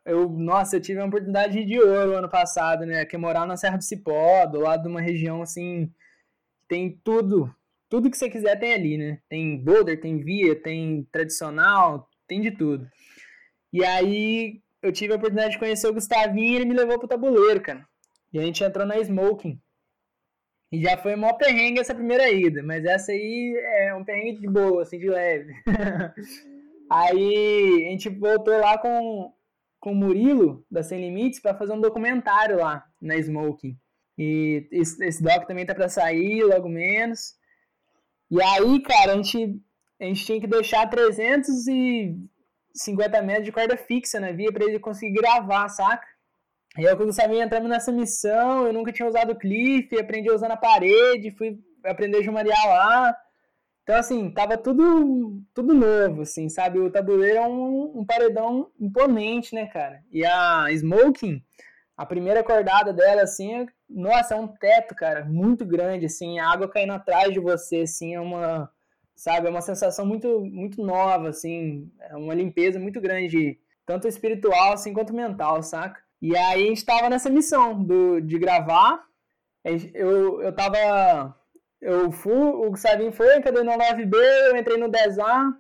[0.05, 3.05] eu, nossa, eu tive uma oportunidade de ouro ano passado, né?
[3.05, 5.93] Que é morar na Serra do Cipó, do lado de uma região assim,
[6.69, 7.55] tem tudo,
[7.89, 9.19] tudo que você quiser tem ali, né?
[9.29, 12.89] Tem boulder, tem via, tem tradicional, tem de tudo.
[13.73, 17.09] E aí eu tive a oportunidade de conhecer o Gustavinho e ele me levou pro
[17.09, 17.87] tabuleiro, cara.
[18.33, 19.61] E a gente entrou na Smoking.
[20.73, 24.49] E já foi mó perrengue essa primeira ida, mas essa aí é um perrengue de
[24.49, 25.55] boa, assim, de leve.
[26.91, 29.33] aí a gente voltou lá com
[29.87, 33.79] com o Murilo, da Sem Limites, para fazer um documentário lá na Smoking.
[34.19, 37.37] E esse, esse doc também tá para sair, logo menos.
[38.29, 39.63] E aí, cara, a gente,
[40.01, 45.21] a gente tinha que deixar 350 metros de corda fixa na via para ele conseguir
[45.21, 46.05] gravar, saca?
[46.77, 50.49] E eu, quando sabia, entramos nessa missão, eu nunca tinha usado cliff, aprendi a usar
[50.49, 53.17] na parede, fui aprender a jumariar lá.
[53.87, 56.81] Então, assim, tava tudo, tudo novo, assim, sabe?
[56.81, 60.03] O tabuleiro é um, um paredão imponente, né, cara?
[60.11, 61.41] E a Smoking,
[61.97, 66.51] a primeira acordada dela, assim, é, nossa, é um teto, cara, muito grande, assim, a
[66.51, 68.69] água caindo atrás de você, assim, é uma,
[69.15, 73.57] sabe, é uma sensação muito, muito nova, assim, é uma limpeza muito grande,
[73.87, 76.03] tanto espiritual, assim, quanto mental, saca?
[76.21, 79.01] E aí a gente tava nessa missão do, de gravar,
[79.95, 81.37] eu, eu tava
[81.81, 84.15] eu fui, o Gustavinho foi, cadê no 9B,
[84.49, 85.53] eu entrei no 10A,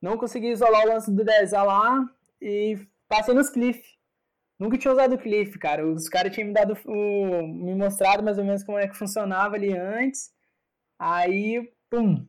[0.00, 2.04] não consegui isolar o lance do 10A lá
[2.40, 3.82] e passei nos Cliff.
[4.58, 5.86] Nunca tinha usado o Cliff, cara.
[5.86, 9.56] Os caras tinham me dado o, me mostrado mais ou menos como é que funcionava
[9.56, 10.30] ali antes.
[10.98, 12.26] Aí, pum,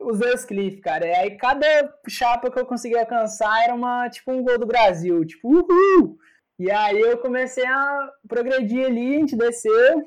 [0.00, 1.06] usei os Cliff, cara.
[1.06, 1.66] E aí cada
[2.08, 6.18] chapa que eu consegui alcançar era uma tipo um gol do Brasil, tipo, uhul!
[6.58, 10.02] E aí eu comecei a progredir ali, a gente desceu,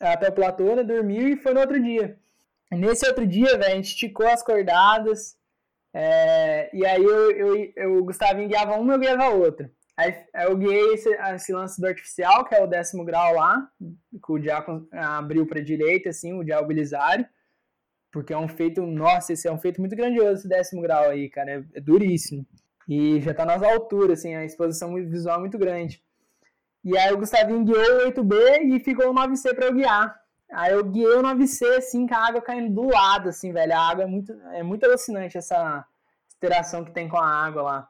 [0.00, 2.18] até o platô, né, dormiu e foi no outro dia.
[2.70, 5.36] Nesse outro dia, velho, a gente esticou as cordadas,
[5.92, 9.70] é, e aí eu, eu, eu, o Gustavinho guiava uma, eu guiava outra.
[9.96, 13.68] Aí, aí eu guiei esse, esse, lance do artificial, que é o décimo grau lá,
[13.80, 17.26] que o Diácono abriu para direita, assim, o Diabo Belisário,
[18.12, 21.28] porque é um feito, nossa, esse é um feito muito grandioso, esse décimo grau aí,
[21.28, 22.46] cara, é, é duríssimo.
[22.88, 26.02] E já tá nas alturas, assim, a exposição visual é muito grande.
[26.88, 30.18] E aí o Gustavinho guiou o 8B e ficou o 9C para eu guiar.
[30.50, 33.74] Aí eu guiei o 9C, assim, com a água caindo do lado, assim, velho.
[33.74, 35.84] A água é muito, é muito alucinante, essa
[36.34, 37.88] interação que tem com a água lá.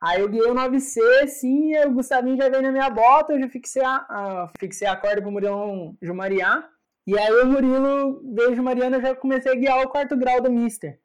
[0.00, 3.38] Aí eu guiei o 9C, assim, e o Gustavinho já veio na minha bota, eu
[3.38, 6.68] já fixei a, fixei a corda pro Murilão jumariar.
[7.06, 10.50] E aí o Murilo veio jumariando, eu já comecei a guiar o quarto grau do
[10.50, 10.98] Mister.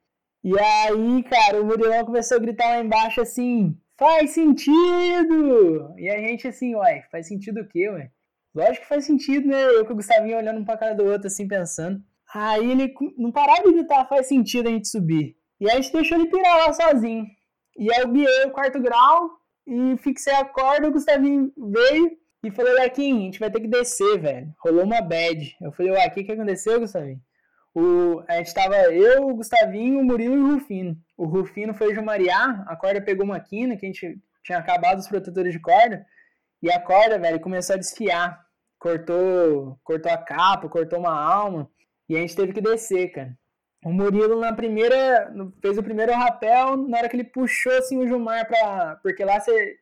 [0.44, 5.94] E aí, cara, o Murilão começou a gritar lá embaixo, assim, faz sentido!
[5.98, 8.12] E a gente assim, uai, faz sentido o quê, ué?
[8.54, 9.64] Lógico que faz sentido, né?
[9.66, 12.02] Eu com o Gustavinho olhando um pra cara do outro, assim, pensando.
[12.34, 15.36] Aí ele não parava de gritar, faz sentido a gente subir.
[15.60, 17.26] E aí a gente deixou ele pirar lá sozinho.
[17.78, 19.30] E aí eu guiei o quarto grau
[19.68, 23.68] e fixei a corda, o Gustavinho veio e falou, Lequinho, a gente vai ter que
[23.68, 24.54] descer, velho.
[24.64, 25.56] Rolou uma bad.
[25.62, 27.20] Eu falei, uai, o que que aconteceu, Gustavinho?
[27.74, 30.96] O, a gente tava eu, o Gustavinho, o Murilo e o Rufino.
[31.18, 35.08] O Rufino foi jumariar, a corda pegou uma quina, que a gente tinha acabado os
[35.08, 36.06] protetores de corda,
[36.62, 38.46] e a corda, velho, começou a desfiar.
[38.78, 41.70] Cortou, cortou a capa, cortou uma alma,
[42.08, 43.36] e a gente teve que descer, cara.
[43.84, 48.08] O Murilo na primeira, fez o primeiro rapel, na hora que ele puxou assim o
[48.08, 49.78] Jumar para, porque lá você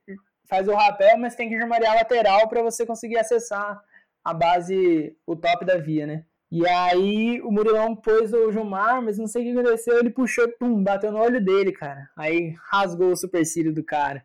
[0.48, 3.82] faz o rapel, mas tem que jumarear lateral para você conseguir acessar
[4.24, 6.26] a base, o top da via, né?
[6.54, 10.48] E aí o Murilão pôs o Gilmar, mas não sei o que aconteceu, ele puxou,
[10.60, 12.08] pum, bateu no olho dele, cara.
[12.16, 14.24] Aí rasgou o supercílio do cara.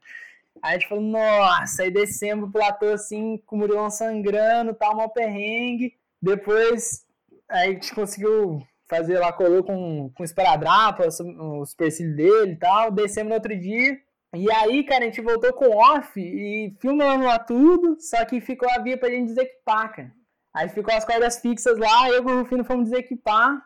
[0.62, 4.94] Aí a gente falou, nossa, aí descemos o platô assim, com o Murilão sangrando, tal,
[4.94, 5.94] mal perrengue.
[6.20, 7.06] Depois
[7.48, 12.90] aí a gente conseguiu fazer lá, colou com, com esparadrapo, o supercílio dele e tal.
[12.90, 13.98] Descemos no outro dia.
[14.34, 18.68] E aí, cara, a gente voltou com off e filmando lá tudo, só que ficou
[18.70, 20.17] a via pra gente desequipar, cara.
[20.58, 23.62] Aí ficou as cordas fixas lá, eu e o Rufino fomos desequipar,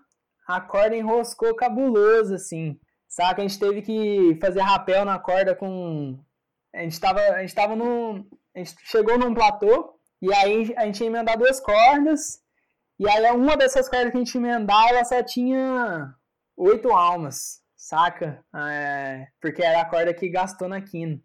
[0.47, 2.79] a corda enroscou cabuloso, assim.
[3.09, 3.41] Saca?
[3.41, 6.23] A gente teve que fazer rapel na corda com.
[6.75, 8.29] A gente tava, a gente tava num.
[8.55, 12.43] A gente chegou num platô, e aí a gente ia emendar duas cordas,
[12.99, 16.15] e aí uma dessas cordas que a gente emendar, ela só tinha
[16.59, 18.45] oito almas, saca?
[18.55, 21.19] É, porque era a corda que gastou na quina.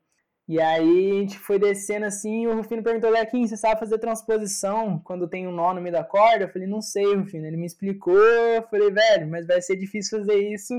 [0.47, 3.97] E aí a gente foi descendo assim, e o Rufino perguntou, Lequinho, você sabe fazer
[3.97, 6.45] transposição quando tem um nó no meio da corda?
[6.45, 7.45] Eu falei, não sei, Rufino.
[7.45, 10.73] Ele me explicou, eu falei, velho, mas vai ser difícil fazer isso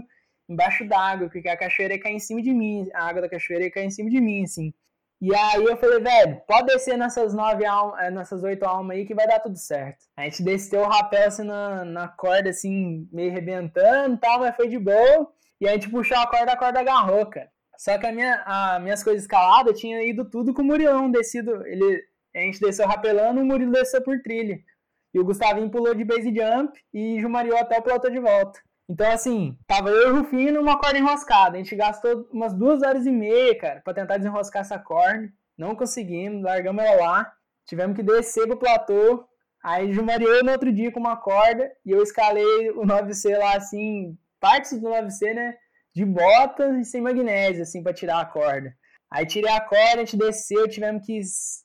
[0.49, 3.65] embaixo d'água, porque a cachoeira ia cair em cima de mim, a água da cachoeira
[3.65, 4.73] ia cair em cima de mim, assim.
[5.21, 9.05] E aí eu falei, velho, pode descer nessas nove almas, eh, nessas oito almas aí
[9.05, 9.99] que vai dar tudo certo.
[10.17, 14.55] A gente desceu o rapel assim na, na corda, assim, meio rebentando e tal, mas
[14.57, 15.31] foi de boa.
[15.61, 17.51] E a gente puxou a corda, a corda agarrou, cara.
[17.79, 21.65] Só que a minha, a minhas coisas escaladas tinha ido tudo com o Murilão descido.
[21.65, 22.03] Ele,
[22.35, 24.59] a gente desceu rapelando, o Murilo desceu por trilha.
[25.15, 28.61] E o Gustavinho pulou de base jump e jumariou até o platô de volta.
[28.91, 31.55] Então, assim, tava eu e o Rufino numa corda enroscada.
[31.57, 35.33] A gente gastou umas duas horas e meia, cara, pra tentar desenroscar essa corda.
[35.57, 37.33] Não conseguimos, largamos ela lá.
[37.65, 39.25] Tivemos que descer pro platô.
[39.63, 44.19] Aí jumariou no outro dia com uma corda e eu escalei o 9C lá, assim,
[44.41, 45.55] partes do 9C, né?
[45.99, 48.73] De bota e sem magnésio, assim, para tirar a corda.
[49.11, 51.21] Aí tirei a corda, a gente desceu, tivemos que.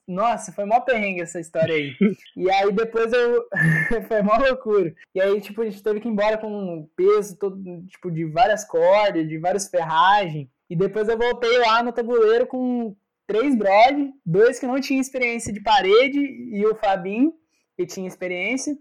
[0.07, 1.93] Nossa, foi mó perrengue essa história aí.
[2.35, 3.45] E aí depois eu.
[4.07, 4.91] foi mó loucura.
[5.13, 8.65] E aí, tipo, a gente teve que ir embora com peso todo, tipo, de várias
[8.65, 10.47] cordas, de várias ferragens.
[10.67, 12.95] E depois eu voltei lá no tabuleiro com
[13.27, 17.33] três brod, dois que não tinham experiência de parede e o Fabinho,
[17.77, 18.75] que tinha experiência.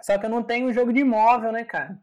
[0.00, 1.98] Só que eu não tenho jogo de imóvel, né, cara?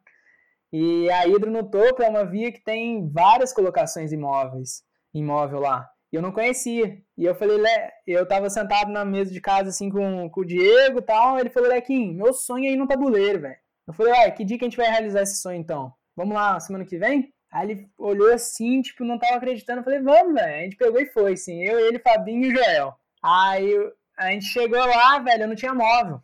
[0.71, 5.89] E a Hidro no topo é uma via que tem várias colocações imóveis, imóvel lá.
[6.11, 6.97] E eu não conhecia.
[7.17, 7.91] E eu falei, Le...
[8.05, 11.39] eu tava sentado na mesa de casa assim com, com o Diego e tal.
[11.39, 13.57] Ele falou, Lequim, meu sonho é ir no tabuleiro, velho.
[13.87, 15.93] Eu falei, uai, que dia que a gente vai realizar esse sonho então?
[16.15, 17.33] Vamos lá, semana que vem?
[17.51, 19.79] Aí ele olhou assim, tipo, não tava acreditando.
[19.79, 20.55] Eu falei, vamos, velho.
[20.55, 21.63] A gente pegou e foi, assim.
[21.63, 22.95] Eu, ele, Fabinho e o Joel.
[23.23, 23.73] Aí
[24.17, 26.21] a gente chegou lá, velho, eu não tinha móvel.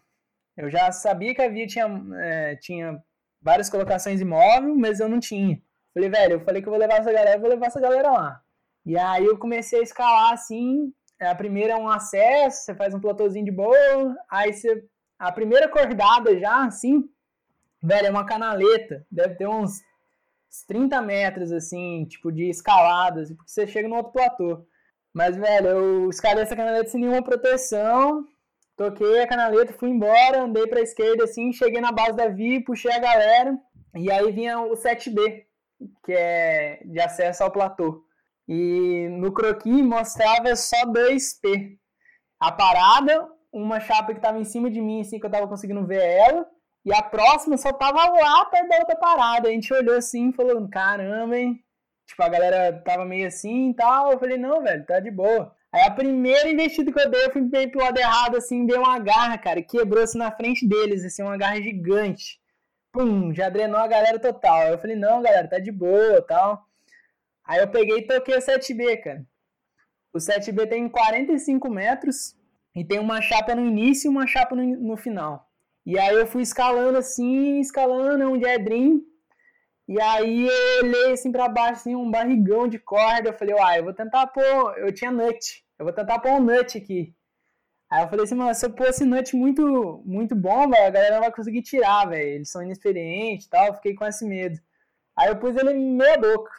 [0.57, 1.85] Eu já sabia que a via tinha,
[2.17, 3.01] é, tinha
[3.43, 5.61] várias colocações imóvel, mas eu não tinha.
[5.93, 8.41] Falei, velho, eu falei que eu vou levar essa galera, vou levar essa galera lá.
[8.85, 10.91] E aí eu comecei a escalar assim.
[11.19, 14.15] A primeira é um acesso, você faz um platôzinho de boa.
[14.29, 14.83] Aí você.
[15.19, 17.07] A primeira cordada já, assim,
[17.81, 19.05] velho, é uma canaleta.
[19.09, 19.79] Deve ter uns
[20.67, 24.65] 30 metros, assim, tipo, de escaladas, porque você chega no outro platô.
[25.13, 28.25] Mas, velho, eu escalei essa canaleta sem nenhuma proteção.
[28.75, 32.91] Toquei a canaleta, fui embora, andei pra esquerda assim, cheguei na base da Vi, puxei
[32.91, 33.55] a galera,
[33.95, 35.43] e aí vinha o 7B,
[36.03, 38.03] que é de acesso ao platô.
[38.47, 41.77] E no croquis mostrava só 2P.
[42.39, 45.85] A parada, uma chapa que tava em cima de mim, assim, que eu tava conseguindo
[45.85, 46.45] ver ela,
[46.85, 49.47] e a próxima só tava lá perto da outra parada.
[49.47, 51.63] A gente olhou assim e falou, caramba, hein?
[52.05, 54.11] Tipo, a galera tava meio assim e tal.
[54.11, 55.55] Eu falei, não, velho, tá de boa.
[55.73, 58.99] Aí a primeira investida que eu dei, eu fui pro lado errado, assim, dei uma
[58.99, 62.39] garra, cara, quebrou-se na frente deles, assim, uma garra gigante.
[62.91, 64.61] Pum, já drenou a galera total.
[64.61, 66.63] Aí eu falei, não, galera, tá de boa tal.
[67.43, 69.25] Aí eu peguei e toquei o 7B, cara.
[70.13, 72.35] O 7B tem 45 metros
[72.75, 75.49] e tem uma chapa no início e uma chapa no, no final.
[75.83, 79.01] E aí eu fui escalando assim, escalando, onde é Dream.
[79.87, 83.29] E aí eu olhei assim pra baixo, assim, um barrigão de corda.
[83.29, 84.77] Eu falei, uai, eu vou tentar pôr.
[84.77, 85.63] Eu tinha nut.
[85.77, 87.13] Eu vou tentar pôr um nut aqui.
[87.89, 91.15] Aí eu falei assim, mano, se eu pôr esse nut muito, muito bom, a galera
[91.15, 92.23] não vai conseguir tirar, velho.
[92.23, 94.59] Eles são inexperientes e tal, eu fiquei com esse medo.
[95.15, 96.51] Aí eu pus ele meia boca.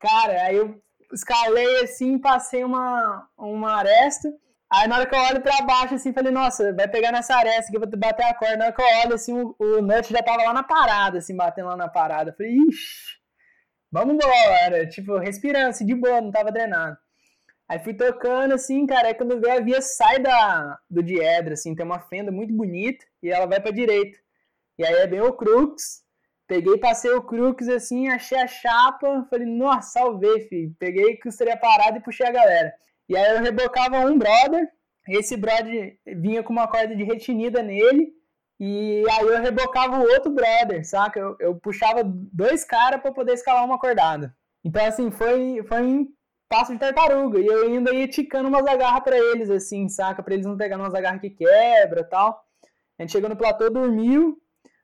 [0.00, 4.32] Cara, aí eu escalei assim, passei uma, uma aresta.
[4.70, 7.70] Aí na hora que eu olho pra baixo, assim, falei, nossa, vai pegar nessa aresta
[7.70, 8.56] que eu vou bater a corda.
[8.56, 11.36] Na hora que eu olho, assim, o, o nut já tava lá na parada, assim,
[11.36, 12.30] batendo lá na parada.
[12.30, 13.18] Eu falei, ixi,
[13.92, 14.88] vamos embora.
[14.88, 16.96] Tipo, respirando, assim, de boa, não tava drenado.
[17.68, 21.74] Aí fui tocando assim, cara, aí quando vê a via sai da, do diedro, assim,
[21.74, 24.18] tem uma fenda muito bonita e ela vai pra direita.
[24.78, 26.02] E aí é bem o crux.
[26.46, 30.74] Peguei, passei o crux assim, achei a chapa, falei, nossa, salvei, filho.
[30.78, 32.74] Peguei, costurei a parada e puxei a galera.
[33.08, 34.68] E aí eu rebocava um brother,
[35.08, 38.12] esse brother vinha com uma corda de retinida nele,
[38.60, 41.18] E aí eu rebocava o outro brother, saca?
[41.20, 44.34] Eu, eu puxava dois caras para poder escalar uma cordada.
[44.64, 46.08] Então, assim, foi, foi um
[46.48, 47.40] passo de tartaruga.
[47.40, 50.22] E eu ainda ia ticando umas agarras para eles, assim, saca?
[50.22, 52.42] Pra eles não pegarem umas agarras que quebra e tal.
[52.98, 54.38] A gente chegou no platô, dormiu.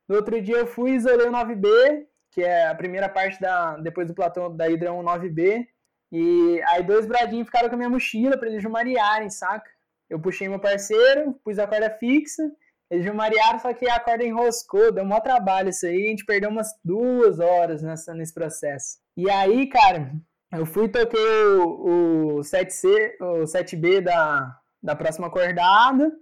[0.08, 4.08] No outro dia eu fui, isolei o 9B, que é a primeira parte da depois
[4.08, 5.66] do platô da Hidra 1 9B.
[6.12, 9.70] E aí dois bradinhos ficaram com a minha mochila para eles jumarearem, saca?
[10.08, 12.42] Eu puxei meu parceiro, pus a corda fixa,
[12.90, 16.24] eles jumarearam, só que a corda enroscou, deu um maior trabalho isso aí, a gente
[16.24, 18.98] perdeu umas duas horas nessa, nesse processo.
[19.16, 20.12] E aí, cara,
[20.52, 26.12] eu fui toquei o, o 7C, o 7B da, da próxima acordada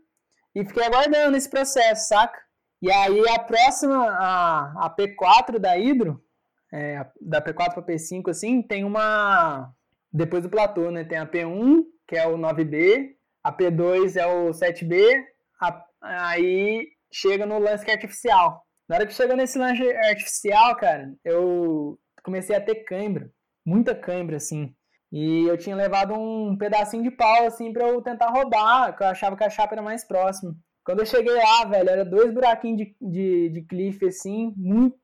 [0.54, 2.38] e fiquei aguardando esse processo, saca?
[2.82, 6.22] E aí a próxima, a, a P4 da Hidro,
[6.72, 9.72] é, da P4 para P5, assim, tem uma.
[10.12, 11.04] Depois do platô, né?
[11.04, 13.10] Tem a P1, que é o 9B,
[13.42, 15.24] a P2 é o 7B,
[15.60, 18.64] a, aí chega no lance artificial.
[18.88, 23.30] Na hora que chegou nesse lance artificial, cara, eu comecei a ter cãibra,
[23.64, 24.74] muita cãibra, assim.
[25.10, 29.08] E eu tinha levado um pedacinho de pau, assim, pra eu tentar rodar, que eu
[29.08, 30.54] achava que a chapa era mais próxima.
[30.84, 34.96] Quando eu cheguei lá, velho, era dois buraquinhos de, de, de cliff, assim, muito.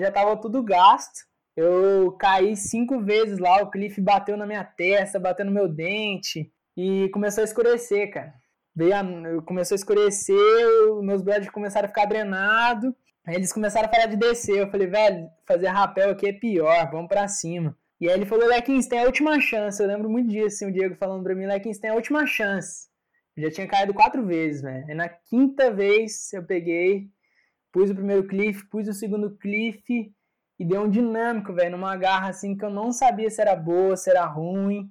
[0.00, 1.27] Já tava tudo gasto.
[1.60, 6.52] Eu caí cinco vezes lá, o cliff bateu na minha testa, bateu no meu dente
[6.76, 8.32] e começou a escurecer, cara.
[8.76, 10.36] Veio a, começou a escurecer,
[11.02, 12.94] meus brothers começaram a ficar drenados.
[13.26, 14.56] Aí eles começaram a falar de descer.
[14.56, 17.76] Eu falei, velho, fazer rapel aqui é pior, vamos pra cima.
[18.00, 19.82] E aí ele falou, Lequins, tem a última chance.
[19.82, 22.86] Eu lembro muito disso, assim, o Diego falando pra mim, Lequins, tem a última chance.
[23.36, 24.86] Eu já tinha caído quatro vezes, velho.
[24.86, 27.08] Aí na quinta vez eu peguei,
[27.72, 30.14] pus o primeiro cliff, pus o segundo cliff
[30.58, 33.96] e deu um dinâmico, velho, numa garra assim que eu não sabia se era boa,
[33.96, 34.90] se era ruim.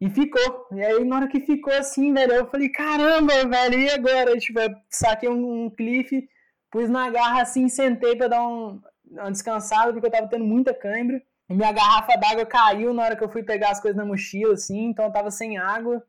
[0.00, 0.66] E ficou.
[0.72, 4.36] E aí, na hora que ficou assim, velho, eu falei, caramba, velho, e agora?
[4.38, 6.28] Tipo, eu saquei um, um cliff,
[6.70, 8.80] pus na garra assim, sentei pra dar um,
[9.10, 11.22] uma descansada, porque eu tava tendo muita cãibra.
[11.48, 14.54] E minha garrafa d'água caiu na hora que eu fui pegar as coisas na mochila,
[14.54, 16.04] assim, então eu tava sem água,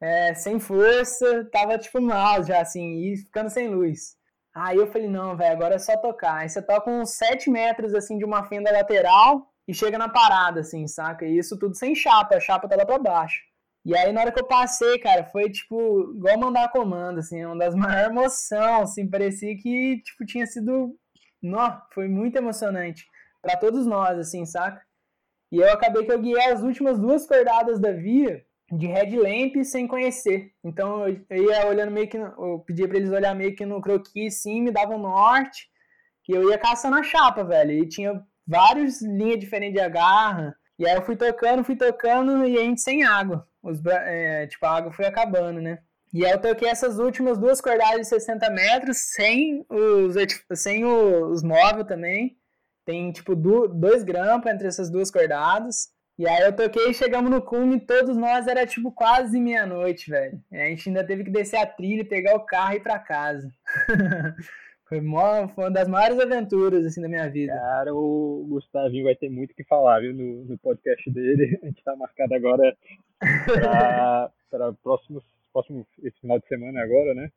[0.00, 4.15] é, sem força, tava tipo mal já, assim, e ficando sem luz.
[4.56, 6.36] Aí eu falei, não, velho, agora é só tocar.
[6.36, 10.60] Aí você toca uns 7 metros, assim, de uma fenda lateral e chega na parada,
[10.60, 11.26] assim, saca?
[11.26, 13.42] E isso tudo sem chapa, a chapa tá lá pra baixo.
[13.84, 17.58] E aí, na hora que eu passei, cara, foi, tipo, igual mandar comando, assim, uma
[17.58, 20.96] das maiores emoções, assim, parecia que, tipo, tinha sido...
[21.42, 23.06] Nó, foi muito emocionante
[23.42, 24.80] para todos nós, assim, saca?
[25.52, 28.42] E eu acabei que eu guiei as últimas duas cordadas da via
[28.72, 30.52] de headlamp sem conhecer.
[30.64, 32.16] Então eu, ia olhando meio que.
[32.16, 35.68] Eu pedia para eles olhar meio que no croquis, sim, me davam um norte.
[36.28, 37.72] E eu ia caçando a chapa, velho.
[37.72, 40.56] E tinha várias linhas diferentes de agarra.
[40.78, 43.46] E aí eu fui tocando, fui tocando e a gente sem água.
[43.62, 45.78] Os, é, tipo, a água foi acabando, né?
[46.12, 50.14] E aí eu toquei essas últimas duas cordadas de 60 metros sem os,
[50.58, 52.36] sem os móveis também.
[52.84, 55.88] Tem, tipo, dois grampos entre essas duas cordadas.
[56.18, 60.40] E aí eu toquei e chegamos no cume, todos nós era tipo quase meia-noite, velho.
[60.50, 62.98] E a gente ainda teve que descer a trilha, pegar o carro e ir pra
[62.98, 63.52] casa.
[64.88, 67.52] foi, mó, foi uma das maiores aventuras, assim, da minha vida.
[67.52, 71.58] Cara, o Gustavinho vai ter muito o que falar, viu, no, no podcast dele.
[71.62, 72.74] A gente tá marcado agora
[73.18, 77.30] pra, pra próximo, próximo esse final de semana agora, né?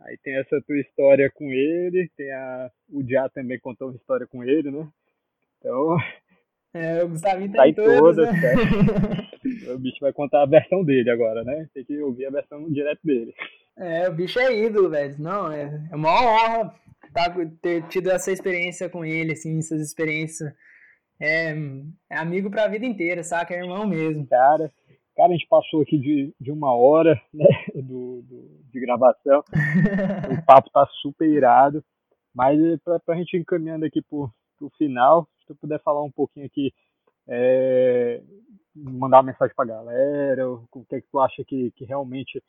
[0.00, 2.70] Aí tem essa tua história com ele, tem a.
[2.90, 4.86] O Já também contou uma história com ele, né?
[5.58, 5.96] Então.
[6.74, 8.52] É, o Gustavinho tá, tá em todas, né?
[9.72, 11.68] O bicho vai contar a versão dele agora, né?
[11.72, 13.32] Tem que ouvir a versão direto dele.
[13.78, 15.14] É, o bicho é ídolo, velho.
[15.18, 16.74] Não, é, é uma honra
[17.14, 20.52] tá, ter tido essa experiência com ele, assim, essas experiências.
[21.20, 21.54] É,
[22.10, 23.54] é amigo pra vida inteira, saca?
[23.54, 24.26] É irmão mesmo.
[24.26, 24.70] Cara,
[25.18, 27.44] Cara, a gente passou aqui de, de uma hora né,
[27.74, 29.42] do, do, de gravação.
[30.30, 31.82] o papo tá super irado.
[32.32, 36.72] Mas para a gente encaminhando aqui pro, pro final, tu puder falar um pouquinho aqui,
[37.26, 38.22] é,
[38.74, 42.42] mandar uma mensagem pra galera, o que, é que tu acha que, que realmente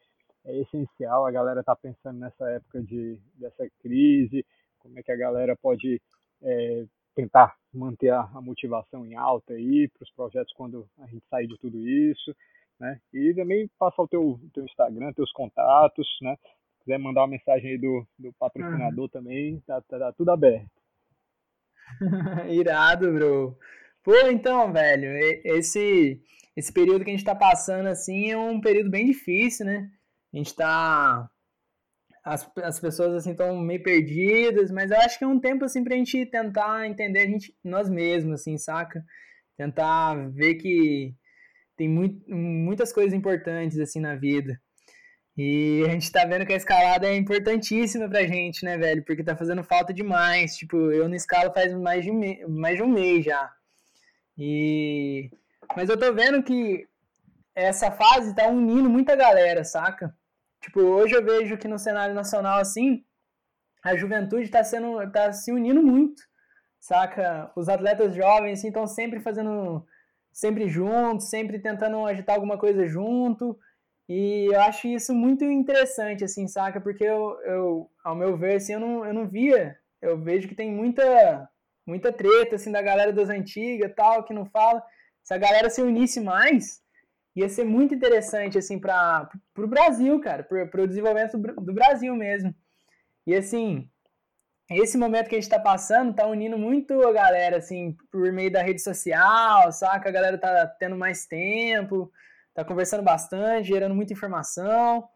[0.46, 4.46] é essencial a galera tá pensando nessa época de, dessa crise,
[4.80, 6.02] como é que a galera pode
[6.42, 6.86] é,
[7.16, 11.48] tentar manter a, a, motivação em alta aí para os projetos quando a gente sair
[11.48, 12.34] de tudo isso
[12.80, 13.00] né?
[13.14, 16.36] E também passar o teu, teu Instagram, teus contatos, né?
[16.38, 19.10] Se quiser mandar uma mensagem aí do, do patrocinador uhum.
[19.10, 20.70] também, tá, tá, tá, tudo aberto.
[22.50, 23.58] Irado, bro.
[24.04, 25.10] Pô, então, velho,
[25.44, 26.22] esse,
[26.56, 29.90] esse período que a gente tá passando, assim, é um período bem difícil, né?
[30.34, 31.30] A gente tá...
[32.24, 35.84] As, as pessoas, assim, estão meio perdidas, mas eu acho que é um tempo, assim,
[35.84, 39.04] pra gente tentar entender a gente, nós mesmos, assim, saca?
[39.58, 41.16] Tentar ver que
[41.80, 44.60] tem muito, muitas coisas importantes assim na vida.
[45.42, 49.02] E a gente tá vendo que a escalada é importantíssima pra gente, né, velho?
[49.06, 50.58] Porque tá fazendo falta demais.
[50.58, 52.46] Tipo, eu não escalo faz mais de, me...
[52.46, 53.50] mais de um mês já.
[54.38, 55.32] E...
[55.78, 56.86] Mas eu tô vendo que
[57.56, 60.14] essa fase tá unindo muita galera, saca?
[60.60, 63.02] Tipo, hoje eu vejo que no cenário nacional, assim,
[63.82, 66.22] a juventude tá, sendo, tá se unindo muito,
[66.82, 67.50] saca?
[67.56, 69.86] Os atletas jovens, assim, estão sempre fazendo,
[70.34, 73.58] sempre juntos, sempre tentando agitar alguma coisa junto.
[74.10, 76.82] E eu acho isso muito interessante, assim, saca?
[76.82, 79.78] Porque eu, eu ao meu ver, assim, eu não, eu não via.
[80.02, 81.48] Eu vejo que tem muita,
[81.86, 84.84] muita treta, assim, da galera das antigas tal, que não fala.
[85.24, 86.82] Se a galera se unisse mais,
[87.36, 92.56] ia ser muito interessante, assim, para o Brasil, cara, para o desenvolvimento do, Brasil mesmo.
[93.28, 93.88] E, assim,
[94.72, 98.52] esse momento que a gente está passando tá unindo muito a galera, assim, por meio
[98.52, 100.10] da rede social, saca?
[100.10, 102.12] A galera tá tendo mais tempo,
[102.64, 105.08] tá conversando bastante, gerando muita informação.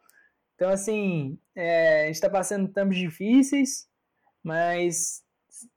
[0.55, 3.87] Então, assim, é, a gente está passando tempos difíceis,
[4.43, 5.23] mas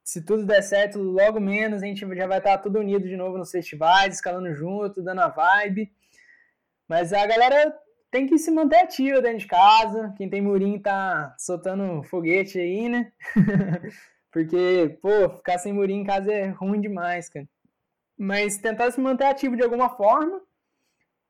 [0.05, 3.17] se tudo der certo, logo menos a gente já vai estar tá tudo unido de
[3.17, 5.93] novo nos festivais, escalando junto, dando a vibe.
[6.89, 7.77] Mas a galera
[8.11, 10.15] tem que se manter ativa dentro de casa.
[10.17, 13.13] Quem tem murinho tá soltando foguete aí, né?
[14.31, 17.49] Porque, pô, ficar sem murinho em casa é ruim demais, cara.
[18.19, 20.41] Mas tentar se manter ativo de alguma forma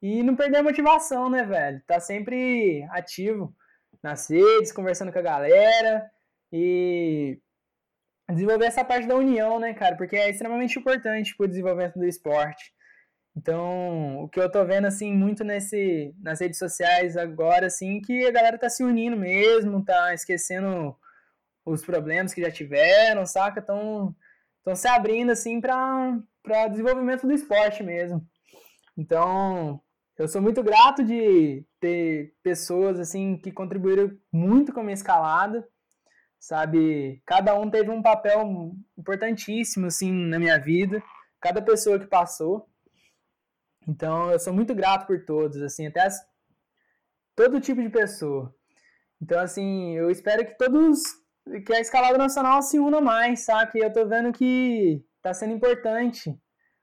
[0.03, 1.83] e não perder a motivação, né, velho?
[1.87, 3.55] Tá sempre ativo
[4.03, 6.11] nas redes, conversando com a galera
[6.53, 7.41] e
[8.29, 9.97] desenvolver essa parte da união, né, cara?
[9.97, 12.73] Porque é extremamente importante pro desenvolvimento do esporte.
[13.37, 18.27] Então, o que eu tô vendo, assim, muito nesse, nas redes sociais agora, assim, que
[18.27, 20.97] a galera tá se unindo mesmo, tá esquecendo
[21.65, 23.61] os problemas que já tiveram, saca?
[23.61, 24.15] Estão
[24.75, 28.27] se abrindo, assim, para desenvolvimento do esporte mesmo.
[28.97, 29.83] Então,
[30.19, 35.67] eu sou muito grato de ter pessoas assim que contribuíram muito com a minha escalada,
[36.39, 37.23] sabe?
[37.27, 41.03] Cada um teve um papel importantíssimo assim na minha vida,
[41.41, 42.69] cada pessoa que passou.
[43.87, 46.19] Então, eu sou muito grato por todos, assim, até as,
[47.37, 48.53] todo tipo de pessoa.
[49.21, 51.01] Então, assim, eu espero que todos
[51.65, 53.79] que a escalada nacional se una mais, sabe?
[53.79, 56.37] Eu tô vendo que tá sendo importante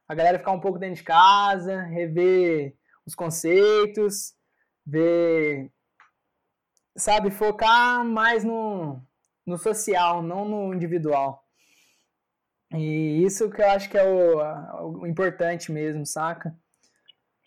[0.08, 2.74] a galera ficar um pouco dentro de casa, rever
[3.06, 4.34] os conceitos,
[4.86, 5.72] ver,
[6.96, 9.02] sabe, focar mais no,
[9.46, 11.44] no social, não no individual.
[12.74, 16.56] E isso que eu acho que é o, o importante mesmo, saca?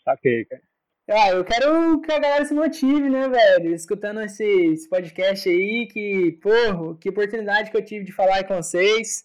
[0.04, 0.62] Saquei, cara.
[1.08, 3.72] Ah, eu quero que a galera se motive, né, velho?
[3.72, 8.56] Escutando esse, esse podcast aí, que, porra, que oportunidade que eu tive de falar com
[8.56, 9.24] vocês.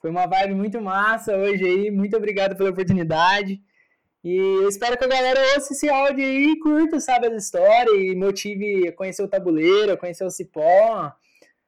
[0.00, 1.90] Foi uma vibe muito massa hoje aí.
[1.90, 3.58] Muito obrigado pela oportunidade.
[4.24, 7.94] E eu espero que a galera ouça esse áudio aí e curta, sabe, as histórias
[7.94, 11.12] e motive a conhecer o tabuleiro, a conhecer o cipó,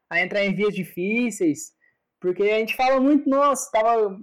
[0.09, 1.75] a entrar em vias difíceis.
[2.19, 4.19] Porque a gente fala muito, nossa, tava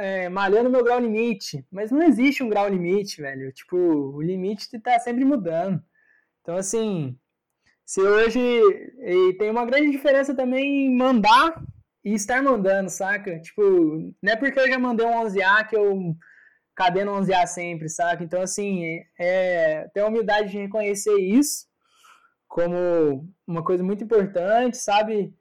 [0.00, 1.64] é, malhando meu grau limite.
[1.70, 3.52] Mas não existe um grau limite, velho.
[3.52, 5.80] Tipo, o limite tá sempre mudando.
[6.42, 7.16] Então, assim,
[7.84, 8.40] se hoje.
[8.98, 11.62] E tem uma grande diferença também em mandar
[12.04, 13.38] e estar mandando, saca?
[13.40, 13.62] Tipo,
[14.20, 16.16] não é porque eu já mandei um 11A que eu
[16.76, 18.22] cadê no 11A sempre, saca?
[18.22, 21.66] Então, assim, é, ter a humildade de reconhecer isso
[22.46, 25.34] como uma coisa muito importante, sabe?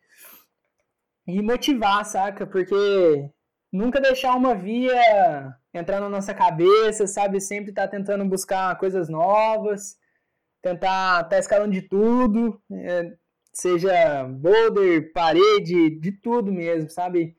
[1.27, 2.47] E motivar, saca?
[2.47, 3.29] Porque
[3.71, 7.41] nunca deixar uma via entrar na nossa cabeça, sabe?
[7.41, 9.97] Sempre estar tá tentando buscar coisas novas,
[10.61, 13.13] tentar estar tá escalando de tudo, é,
[13.53, 17.35] seja boulder, parede, de tudo mesmo, sabe?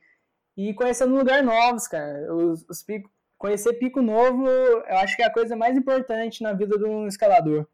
[0.57, 2.35] E conhecendo lugares novos, cara.
[2.35, 3.16] Os, os picos
[3.47, 7.07] conhecer pico novo, eu acho que é a coisa mais importante na vida de um
[7.07, 7.67] escalador.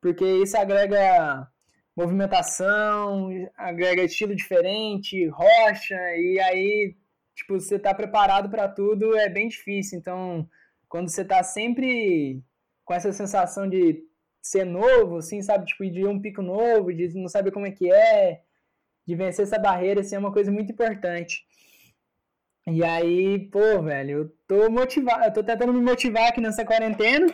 [0.00, 1.48] Porque isso agrega
[1.96, 6.96] movimentação, agrega estilo diferente, rocha, e aí,
[7.34, 9.98] tipo, você tá preparado para tudo é bem difícil.
[9.98, 10.48] Então,
[10.88, 12.40] quando você tá sempre
[12.84, 14.04] com essa sensação de
[14.40, 17.90] ser novo, assim, sabe, tipo, de um pico novo, de não saber como é que
[17.92, 18.40] é,
[19.04, 21.44] de vencer essa barreira, assim, é uma coisa muito importante.
[22.70, 27.26] E aí, pô, velho, eu tô motivado, eu tô tentando me motivar aqui nessa quarentena.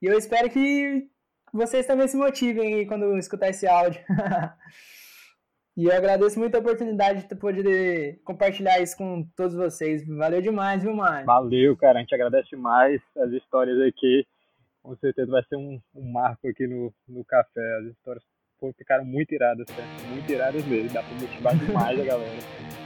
[0.00, 1.06] E eu espero que
[1.52, 4.00] vocês também se motivem aí quando escutar esse áudio.
[5.76, 10.06] e eu agradeço muito a oportunidade de poder compartilhar isso com todos vocês.
[10.06, 11.26] Valeu demais, viu, Mário?
[11.26, 11.98] Valeu, cara.
[11.98, 14.26] A gente agradece demais as histórias aqui.
[14.82, 17.76] Com certeza vai ser um, um marco aqui no, no café.
[17.80, 18.24] As histórias
[18.78, 20.08] ficaram muito iradas, cara.
[20.08, 20.88] Muito iradas mesmo.
[20.88, 22.38] Dá pra motivar demais a galera.